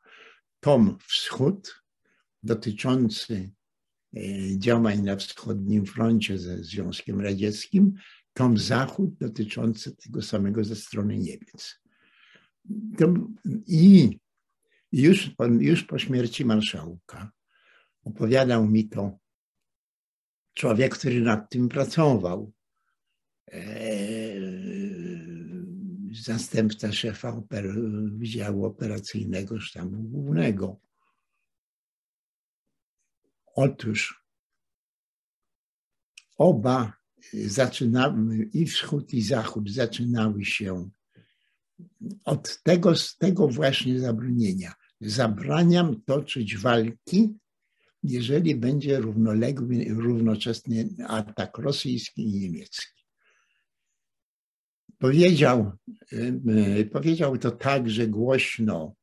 [0.60, 1.82] Tom Wschód
[2.42, 3.50] dotyczący
[4.16, 4.20] e,
[4.58, 7.94] działań na wschodnim froncie ze Związkiem Radzieckim,
[8.32, 11.80] tom Zachód dotyczący tego samego ze strony Niemiec.
[13.66, 14.18] I
[14.92, 15.30] już,
[15.60, 17.30] już po śmierci marszałka
[18.04, 19.18] opowiadał mi to
[20.54, 22.52] człowiek, który nad tym pracował.
[23.46, 24.92] Eee,
[26.12, 27.74] zastępca szefa oper,
[28.12, 30.80] Wydziału Operacyjnego Sztabu Głównego.
[33.54, 34.24] Otóż
[36.36, 37.01] oba
[38.52, 40.90] i wschód, i zachód zaczynały się
[42.24, 47.34] od tego, z tego właśnie zabronienia zabraniam toczyć walki,
[48.02, 53.02] jeżeli będzie równoległy, równocześnie atak rosyjski i niemiecki.
[54.98, 55.72] Powiedział,
[56.92, 58.94] powiedział to także głośno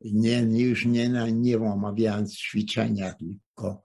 [0.00, 3.84] nie, już nie, nie omawiając ćwiczenia, tylko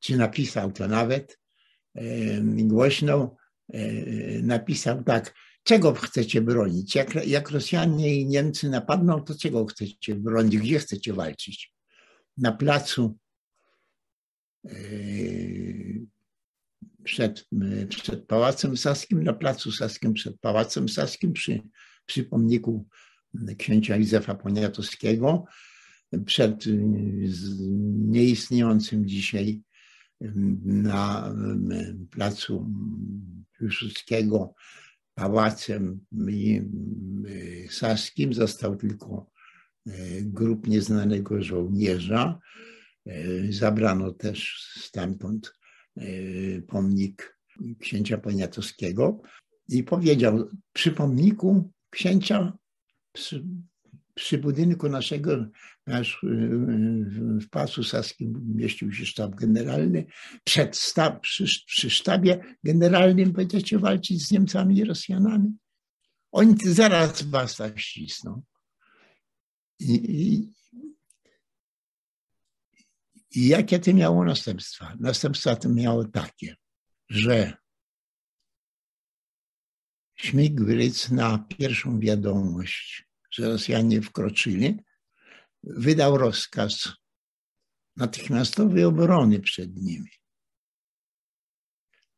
[0.00, 1.38] czy napisał to nawet
[2.42, 3.36] głośno,
[4.42, 6.94] napisał tak, czego chcecie bronić?
[6.94, 10.58] Jak, jak Rosjanie i Niemcy napadną, to czego chcecie bronić?
[10.58, 11.72] Gdzie chcecie walczyć?
[12.36, 13.18] Na placu
[17.04, 17.48] przed,
[17.88, 21.62] przed Pałacem Saskim, na placu Saskim, przed Pałacem Saskim, przy,
[22.06, 22.86] przy pomniku
[23.58, 25.44] księcia Józefa Poniatowskiego,
[26.26, 26.64] przed
[28.08, 29.60] nieistniejącym dzisiaj
[30.64, 31.34] na
[32.10, 32.70] placu
[33.58, 34.54] Piłsudskiego
[35.14, 36.00] pałacem
[37.70, 39.30] saskim został tylko
[40.20, 42.38] grób nieznanego żołnierza.
[43.50, 45.52] Zabrano też stamtąd
[46.66, 47.38] pomnik
[47.78, 49.22] księcia Poniatowskiego
[49.68, 52.52] i powiedział przy pomniku księcia
[54.16, 55.46] przy, budynku naszego,
[55.86, 60.06] nasz, w Pałacu Saskim mieścił się sztab generalny.
[60.44, 65.52] Przed stab, przy, przy sztabie generalnym będziecie walczyć z Niemcami i Rosjanami.
[66.32, 68.42] Oni zaraz was tak ścisną.
[69.78, 70.52] I, i,
[73.30, 74.96] I jakie to miało następstwa?
[75.00, 76.56] Następstwa to miało takie,
[77.08, 77.52] że
[80.16, 83.05] Śmigryc na pierwszą wiadomość
[83.36, 84.76] że Rosjanie wkroczyli,
[85.62, 86.88] wydał rozkaz
[87.96, 90.10] natychmiastowej obrony przed nimi.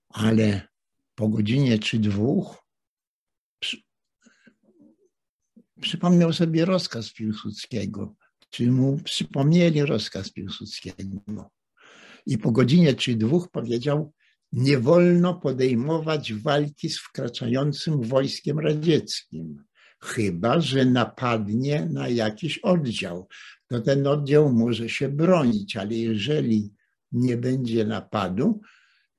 [0.09, 0.69] Ale
[1.15, 2.65] po godzinie czy dwóch
[3.61, 3.83] przy,
[5.81, 8.15] przypomniał sobie rozkaz Piłsudskiego,
[8.51, 11.51] czy mu przypomnieli rozkaz Piłsudskiego.
[12.27, 14.13] I po godzinie czy dwóch powiedział,
[14.53, 19.68] nie wolno podejmować walki z wkraczającym wojskiem radzieckim
[20.01, 23.29] chyba że napadnie na jakiś oddział.
[23.67, 26.71] To ten oddział może się bronić, ale jeżeli
[27.13, 28.61] nie będzie napadu,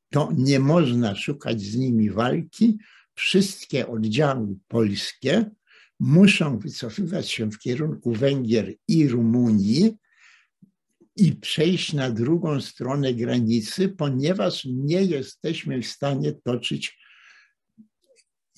[0.09, 2.77] to nie można szukać z nimi walki.
[3.15, 5.51] Wszystkie oddziały polskie
[5.99, 9.97] muszą wycofywać się w kierunku Węgier i Rumunii
[11.15, 16.99] i przejść na drugą stronę granicy, ponieważ nie jesteśmy w stanie toczyć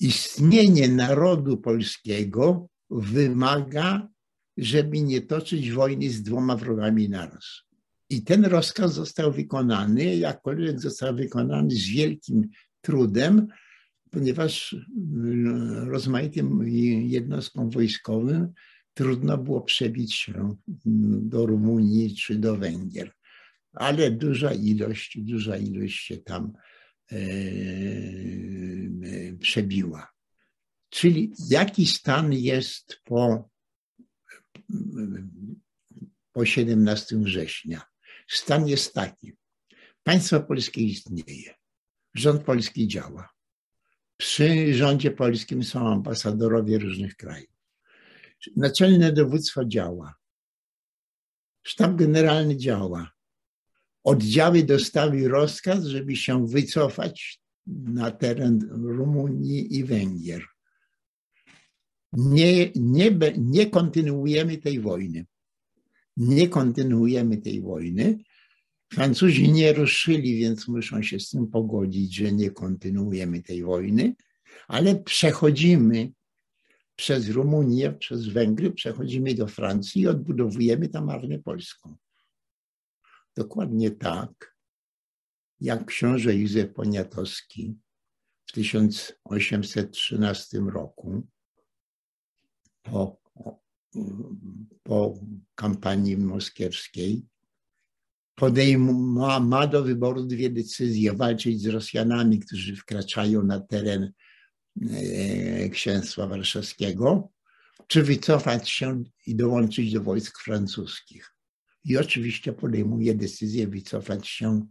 [0.02, 4.08] istnienie narodu polskiego wymaga,
[4.56, 7.62] żeby nie toczyć wojny z dwoma wrogami naraz.
[8.10, 12.48] I ten rozkaz został wykonany, jakkolwiek został wykonany z wielkim
[12.80, 13.46] trudem,
[14.10, 14.76] ponieważ
[15.86, 16.68] rozmaitym
[17.08, 18.52] jednostkom wojskowym
[18.94, 20.56] trudno było przebić się
[21.22, 23.12] do Rumunii czy do Węgier.
[23.72, 26.52] Ale duża ilość, duża ilość się tam
[29.40, 30.12] przebiła.
[30.90, 33.50] Czyli jaki stan jest po,
[36.32, 37.82] po 17 września?
[38.28, 39.32] Stan jest taki.
[40.02, 41.54] Państwo polskie istnieje.
[42.14, 43.28] Rząd polski działa.
[44.16, 47.52] Przy rządzie polskim są ambasadorowie różnych krajów.
[48.56, 50.14] Naczelne dowództwo działa.
[51.62, 53.10] Sztab generalny działa
[54.04, 60.42] oddziały dostały rozkaz, żeby się wycofać na teren Rumunii i Węgier.
[62.12, 65.26] Nie, nie, nie kontynuujemy tej wojny.
[66.16, 68.18] Nie kontynuujemy tej wojny.
[68.92, 74.14] Francuzi nie ruszyli, więc muszą się z tym pogodzić, że nie kontynuujemy tej wojny,
[74.68, 76.12] ale przechodzimy
[76.96, 81.96] przez Rumunię, przez Węgry, przechodzimy do Francji i odbudowujemy tam armię polską.
[83.36, 84.56] Dokładnie tak,
[85.60, 87.78] jak książę Józef Poniatowski
[88.46, 91.26] w 1813 roku
[92.82, 93.20] po,
[94.82, 95.14] po
[95.54, 97.26] kampanii moskiewskiej
[98.34, 104.12] podejmuje, ma do wyboru dwie decyzje: walczyć z Rosjanami, którzy wkraczają na teren
[104.82, 107.32] e, księstwa warszawskiego,
[107.86, 111.32] czy wycofać się i dołączyć do wojsk francuskich
[111.84, 114.66] i oczywiście podejmuje decyzję wycofać się,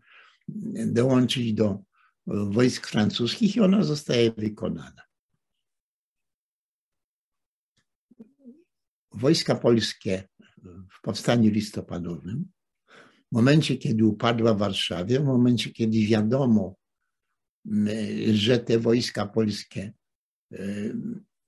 [0.86, 1.84] dołączyć do
[2.28, 5.01] wojsk francuskich i ona zostaje wykonana.
[9.12, 10.30] Wojska polskie
[10.97, 12.51] w powstaniu listopadowym,
[13.32, 16.76] w momencie, kiedy upadła Warszawa, w momencie, kiedy wiadomo,
[18.34, 19.93] że te wojska polskie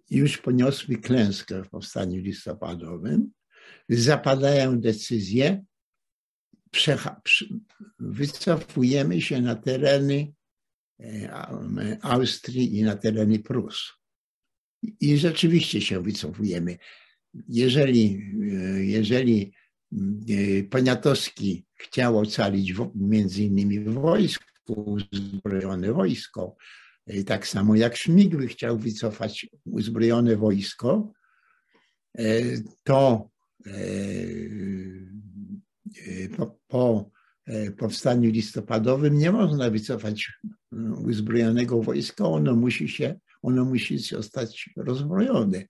[0.09, 3.31] już poniosły klęskę w powstaniu listopadowym,
[3.89, 5.63] zapadają decyzje,
[7.99, 10.33] wycofujemy się na tereny
[10.99, 11.29] e,
[12.01, 13.93] Austrii i na tereny Prus.
[14.99, 16.77] I rzeczywiście się wycofujemy.
[17.47, 18.21] jeżeli,
[18.77, 19.53] jeżeli
[20.69, 26.55] Poniatowski chciał ocalić między innymi wojsko, uzbrojone wojsko,
[27.25, 31.11] tak samo jak Szmigły chciał wycofać uzbrojone wojsko,
[32.83, 33.29] to
[36.37, 37.11] po, po
[37.77, 40.33] powstaniu listopadowym nie można wycofać
[41.05, 45.67] uzbrojonego wojska, ono musi się, ono musi zostać rozbrojone.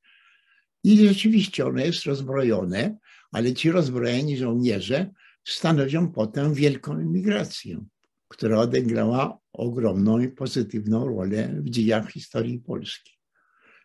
[0.84, 2.98] I rzeczywiście ono jest rozbrojone,
[3.32, 5.12] ale ci rozbrojeni żołnierze
[5.48, 7.86] stanowią potem wielką imigrację,
[8.28, 13.12] która odegrała ogromną i pozytywną rolę w dziejach historii Polski.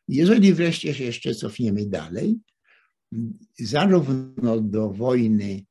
[0.08, 2.38] Jeżeli wreszcie się jeszcze cofniemy dalej,
[3.58, 5.64] zarówno do wojny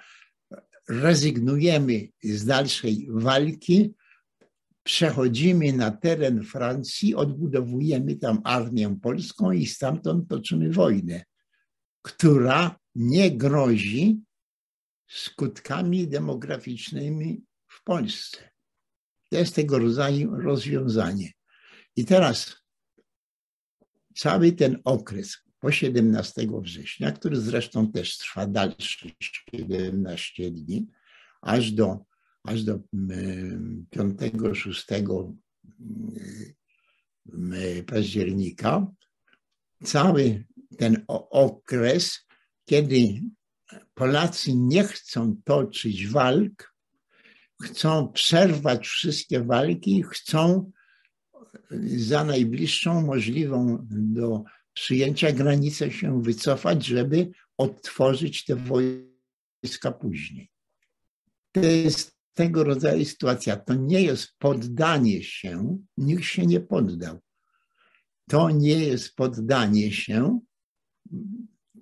[0.90, 3.94] rezygnujemy z dalszej walki,
[4.90, 11.24] przechodzimy na teren Francji, odbudowujemy tam armię polską i stamtąd toczymy wojnę,
[12.02, 14.22] która nie grozi
[15.08, 18.50] skutkami demograficznymi w Polsce.
[19.30, 21.32] To jest tego rodzaju rozwiązanie.
[21.96, 22.56] I teraz
[24.16, 30.88] cały ten okres po 17 września, który zresztą też trwa dalsze 17 dni,
[31.42, 32.06] aż do,
[32.44, 32.80] aż do
[33.96, 35.34] 5-6
[37.88, 38.88] października,
[39.84, 40.46] cały
[40.78, 42.26] ten okres,
[42.66, 43.22] kiedy
[43.94, 46.76] Polacy nie chcą toczyć walk,
[47.62, 50.72] chcą przerwać wszystkie walki, chcą
[51.98, 60.50] za najbliższą możliwą do przyjęcia granicę się wycofać, żeby odtworzyć te wojska później.
[61.52, 63.56] To jest tego rodzaju sytuacja.
[63.58, 67.20] To nie jest poddanie się, nikt się nie poddał.
[68.30, 70.40] To nie jest poddanie się,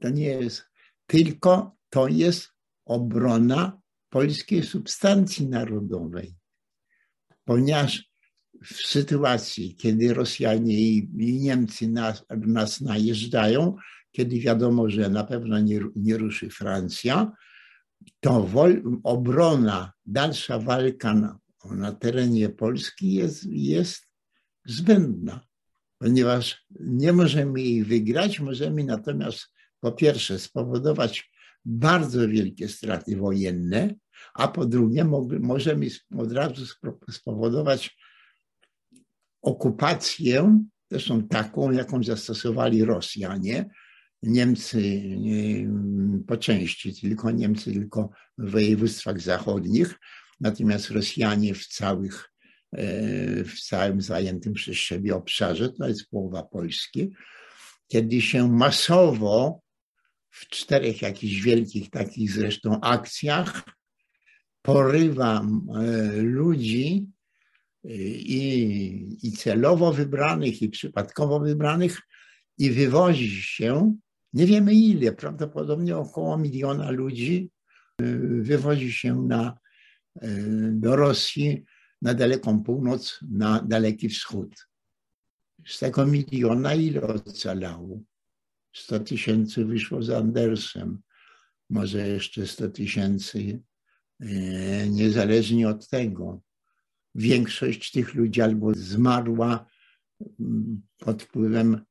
[0.01, 0.63] to nie jest,
[1.07, 2.49] tylko to jest
[2.85, 6.35] obrona polskiej substancji narodowej.
[7.45, 8.09] Ponieważ
[8.65, 11.07] w sytuacji, kiedy Rosjanie i
[11.41, 13.75] Niemcy nas, nas najeżdżają,
[14.11, 17.31] kiedy wiadomo, że na pewno nie, nie ruszy Francja,
[18.19, 24.07] to wol, obrona, dalsza walka na, na terenie Polski jest, jest
[24.65, 25.41] zbędna,
[25.97, 29.47] ponieważ nie możemy jej wygrać, możemy natomiast
[29.79, 31.31] po pierwsze spowodować
[31.65, 33.95] bardzo wielkie straty wojenne,
[34.33, 35.05] a po drugie
[35.39, 35.87] możemy
[36.17, 36.65] od razu
[37.11, 37.97] spowodować
[39.41, 43.69] okupację, zresztą taką, jaką zastosowali Rosjanie,
[44.23, 45.03] Niemcy
[46.27, 49.95] po części, tylko Niemcy tylko w województwach zachodnich,
[50.39, 52.31] natomiast Rosjanie w całych,
[52.71, 57.11] e, w całym zajętym przez siebie obszarze, to jest połowa Polski,
[57.87, 59.61] kiedy się masowo
[60.29, 63.63] w czterech jakichś wielkich takich zresztą akcjach
[64.61, 67.07] porywa e, ludzi
[67.83, 72.01] i, i celowo wybranych, i przypadkowo wybranych,
[72.57, 73.95] i wywozi się,
[74.33, 77.51] nie wiemy ile, prawdopodobnie około miliona ludzi
[78.41, 79.57] wywozi się na,
[80.71, 81.65] do Rosji,
[82.01, 84.67] na daleką północ, na daleki wschód.
[85.67, 88.01] Z tego miliona ile ocalało?
[88.73, 91.01] 100 tysięcy wyszło z Andersem,
[91.69, 93.61] może jeszcze 100 tysięcy,
[94.19, 96.41] e, niezależnie od tego.
[97.15, 99.65] Większość tych ludzi albo zmarła
[100.39, 101.85] mm, pod wpływem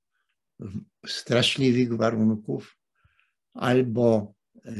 [1.06, 2.76] straszliwych warunków,
[3.54, 4.34] albo
[4.64, 4.72] e,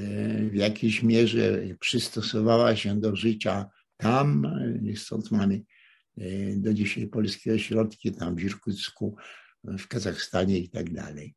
[0.51, 4.47] w jakiejś mierze przystosowała się do życia tam,
[4.97, 5.63] stąd mamy
[6.19, 9.17] e, do dzisiaj polskie ośrodki, tam w Irkucku,
[9.65, 11.35] w Kazachstanie i tak dalej.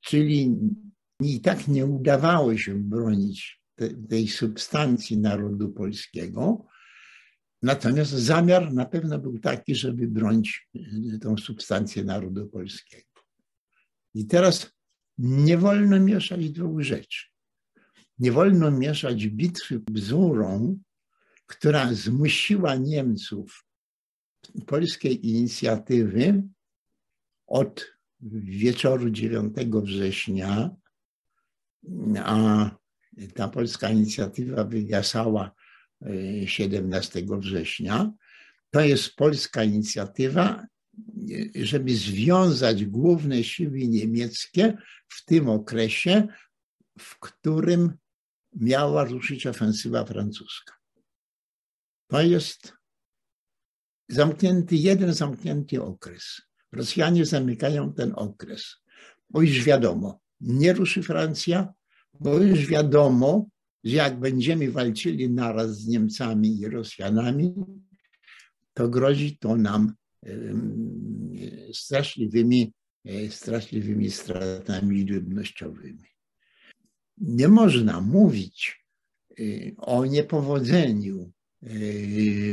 [0.00, 0.56] Czyli
[1.22, 6.66] i tak nie udawało się bronić te, tej substancji narodu polskiego,
[7.62, 10.68] natomiast zamiar na pewno był taki, żeby bronić
[11.14, 13.07] e, tą substancję narodu polskiego.
[14.14, 14.70] I teraz
[15.18, 17.26] nie wolno mieszać dwóch rzeczy.
[18.18, 20.78] Nie wolno mieszać bitwy bzurą,
[21.46, 23.64] która zmusiła Niemców
[24.66, 26.42] polskiej inicjatywy
[27.46, 27.86] od
[28.20, 30.70] wieczoru 9 września,
[32.24, 32.70] a
[33.34, 35.54] ta polska inicjatywa wygasała
[36.46, 38.12] 17 e, września.
[38.70, 40.66] To jest polska inicjatywa,
[41.54, 44.76] żeby związać główne siły niemieckie
[45.08, 46.26] w tym okresie,
[46.98, 47.92] w którym
[48.52, 50.74] miała ruszyć ofensywa francuska.
[52.06, 52.72] To jest
[54.08, 56.40] zamknięty, jeden zamknięty okres.
[56.72, 58.76] Rosjanie zamykają ten okres,
[59.30, 61.72] bo już wiadomo, nie ruszy Francja,
[62.20, 63.48] bo już wiadomo,
[63.84, 67.54] że jak będziemy walczyli naraz z Niemcami i Rosjanami,
[68.74, 69.94] to grozi to nam
[71.72, 72.72] straszliwymi,
[73.04, 76.08] e, straszliwymi stratami ludnościowymi.
[77.18, 78.84] Nie można mówić
[79.30, 79.42] e,
[79.76, 81.68] o niepowodzeniu e,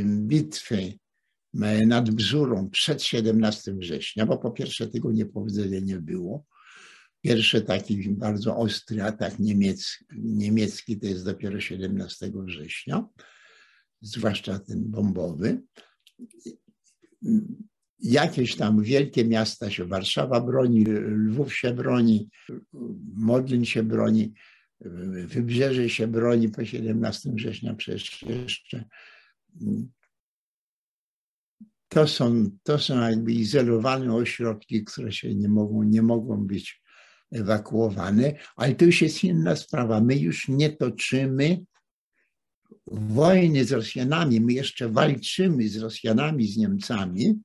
[0.04, 0.98] bitwy
[1.86, 6.44] nad Bzurą przed 17 września, bo po pierwsze tego niepowodzenia nie było.
[7.20, 13.08] Pierwszy taki bardzo ostry atak niemiecki, niemiecki to jest dopiero 17 września,
[14.00, 15.62] zwłaszcza ten bombowy.
[17.98, 22.28] Jakieś tam wielkie miasta się, Warszawa broni, Lwów się broni,
[23.14, 24.32] Modlin się broni,
[25.26, 28.84] Wybrzeże się broni po 17 września przecież jeszcze
[31.88, 36.82] to są, to są jakby izolowane ośrodki, które się nie mogą, nie mogą być
[37.32, 40.00] ewakuowane, ale to już jest inna sprawa.
[40.00, 41.64] My już nie toczymy
[42.86, 47.40] wojny z Rosjanami, my jeszcze walczymy z Rosjanami, z Niemcami,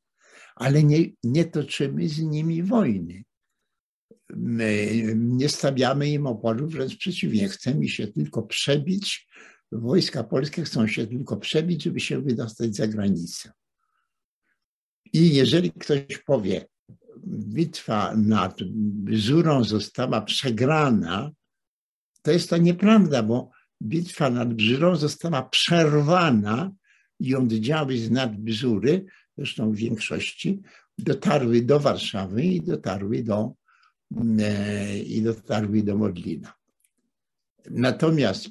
[0.55, 3.23] ale nie, nie toczymy z nimi wojny.
[4.35, 9.27] My nie stawiamy im oporu, wręcz przeciwnie, chcemy się tylko przebić,
[9.71, 13.51] wojska polskie chcą się tylko przebić, żeby się wydostać za granicę.
[15.13, 16.65] I jeżeli ktoś powie,
[17.27, 21.31] bitwa nad Bzurą została przegrana,
[22.21, 23.51] to jest to nieprawda, bo
[23.81, 26.71] bitwa nad Bzurą została przerwana
[27.19, 29.05] i oddziały z nad Bzury,
[29.37, 30.61] zresztą w większości,
[30.97, 33.53] dotarły do Warszawy i dotarły do,
[34.39, 36.53] e, i dotarły do Modlina.
[37.69, 38.49] Natomiast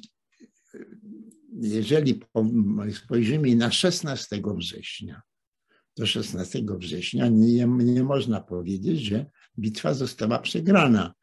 [1.61, 2.21] jeżeli
[2.93, 5.21] spojrzymy na 16 września,
[5.97, 9.25] do 16 września nie, nie można powiedzieć, że
[9.59, 11.13] bitwa została przegrana.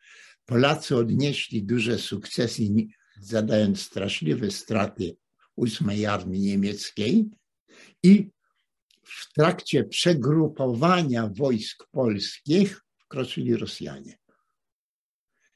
[0.45, 2.63] Polacy odnieśli duże sukcesy,
[3.21, 5.17] zadając straszliwe straty
[5.57, 7.31] ósmej armii niemieckiej
[8.03, 8.31] i
[9.05, 14.19] w trakcie przegrupowania wojsk polskich wkroczyli Rosjanie.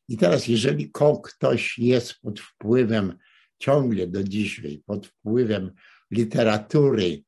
[0.08, 0.90] I teraz, jeżeli
[1.24, 3.18] ktoś jest pod wpływem,
[3.58, 5.70] ciągle do dzisiaj, pod wpływem
[6.10, 7.22] literatury,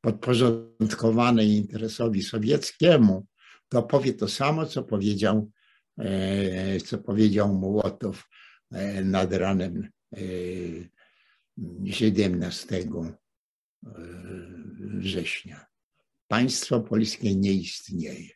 [0.00, 3.26] podporządkowanej interesowi sowieckiemu,
[3.68, 5.50] to powie to samo, co powiedział,
[6.86, 8.28] co powiedział Mołotow
[8.72, 9.88] e, nad ranem
[11.84, 13.14] 17 e,
[14.78, 15.66] września.
[16.28, 18.30] Państwo polskie nie istnieje.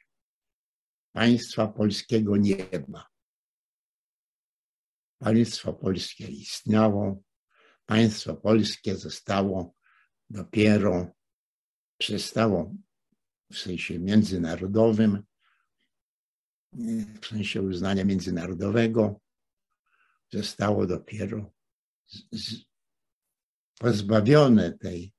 [1.13, 2.57] Państwa polskiego nie
[2.89, 3.07] ma.
[5.19, 7.23] Państwo polskie istniało,
[7.87, 9.75] państwo polskie zostało
[10.31, 11.07] dopiero,
[11.99, 12.75] przestało
[13.53, 15.23] w sensie międzynarodowym,
[17.21, 19.21] w sensie uznania międzynarodowego,
[20.33, 21.53] zostało dopiero
[22.07, 22.65] z, z,
[23.79, 25.13] pozbawione tej,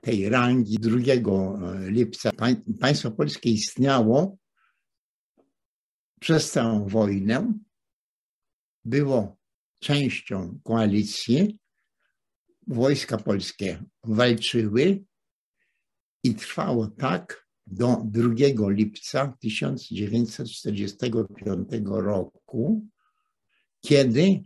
[0.00, 0.78] tej rangi.
[0.78, 0.96] 2
[1.78, 2.30] lipca
[2.80, 4.38] państwo polskie istniało.
[6.20, 7.52] Przez całą wojnę,
[8.84, 9.38] było
[9.78, 11.58] częścią koalicji,
[12.66, 15.04] wojska polskie walczyły
[16.24, 22.86] i trwało tak do 2 lipca 1945 roku,
[23.80, 24.44] kiedy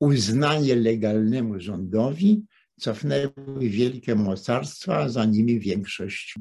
[0.00, 2.44] uznanie legalnemu rządowi
[2.80, 6.34] cofnęły wielkie mocarstwa, a za nimi większość,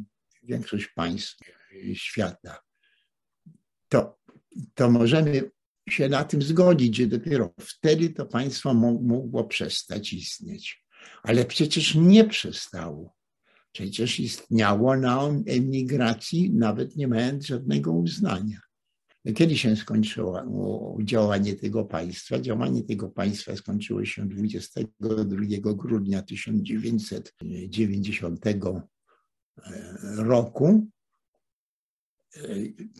[0.44, 1.38] większość państw
[1.94, 2.60] świata.
[3.90, 4.20] To,
[4.74, 5.52] to możemy
[5.90, 10.86] się na tym zgodzić, że dopiero wtedy to państwo mogło przestać istnieć.
[11.24, 13.16] Ale przecież nie przestało.
[13.76, 18.60] Przecież istniało na emigracji, nawet nie mając żadnego uznania.
[19.36, 22.40] Kiedy się skończyło działanie tego państwa?
[22.40, 28.46] Działanie tego państwa skończyło się 22 grudnia 1990
[30.02, 30.88] roku,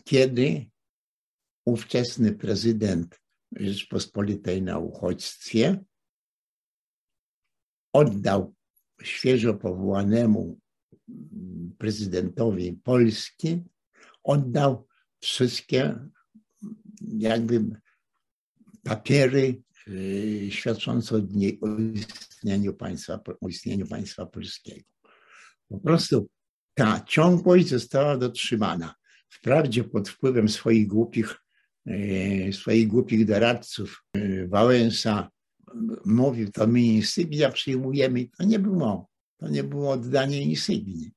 [0.04, 0.66] kiedy
[1.64, 3.20] ówczesny prezydent
[3.56, 5.84] Rzeczpospolitej na uchodźstwie
[7.92, 8.54] oddał
[9.02, 10.58] świeżo powołanemu
[11.78, 13.64] prezydentowi Polski,
[14.24, 14.86] oddał
[15.20, 15.98] wszystkie
[17.18, 17.64] jakby
[18.82, 21.20] papiery y, świadczące o
[21.94, 24.86] istnieniu państwa, o istnieniu państwa polskiego.
[25.68, 26.28] Po prostu
[26.74, 28.94] ta ciągłość została dotrzymana.
[29.28, 31.36] Wprawdzie pod wpływem swoich głupich,
[31.86, 35.30] y, swoich głupich doradców y, Wałęsa
[36.04, 38.28] mówił, to my insygnia przyjmujemy.
[38.38, 41.10] To nie było, to nie było oddanie insygnii.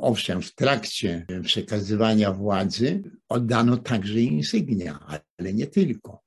[0.00, 6.22] Owszem, w trakcie przekazywania władzy oddano także insygnia, ale nie tylko.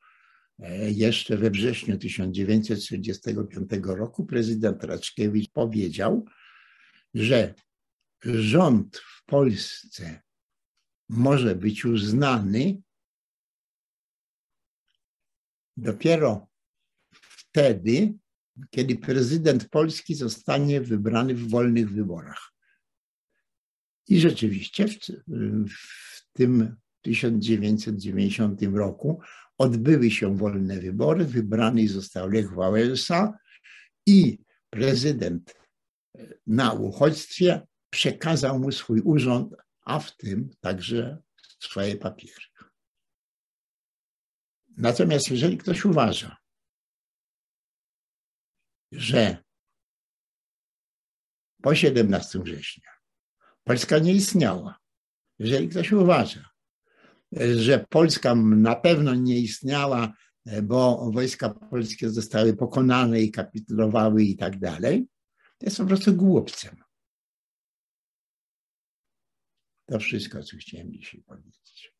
[0.59, 6.25] E, jeszcze we wrześniu 1945 roku prezydent Raczkiewicz powiedział,
[7.13, 7.53] że
[8.23, 10.21] rząd w Polsce
[11.09, 12.81] może być uznany
[15.77, 16.47] dopiero
[17.11, 18.13] wtedy,
[18.69, 22.53] kiedy prezydent Polski zostanie wybrany w wolnych wyborach.
[24.07, 24.99] I rzeczywiście w,
[25.69, 29.21] w tym 1990 roku
[29.57, 31.25] odbyły się wolne wybory.
[31.25, 33.37] Wybrany został Lech Wałęsa
[34.05, 34.39] i
[34.69, 35.55] prezydent
[36.47, 41.17] na uchodźstwie przekazał mu swój urząd, a w tym także
[41.59, 42.45] swoje papiery.
[44.77, 46.37] Natomiast jeżeli ktoś uważa,
[48.93, 49.43] że
[51.61, 52.89] po 17 września
[53.63, 54.79] Polska nie istniała.
[55.39, 56.49] Jeżeli ktoś uważa,
[57.55, 60.13] że Polska na pewno nie istniała,
[60.63, 65.07] bo wojska polskie zostały pokonane i kapitulowały i tak dalej,
[65.57, 66.83] to jest po prostu głupcem.
[69.85, 71.92] To wszystko, co chciałem dzisiaj powiedzieć.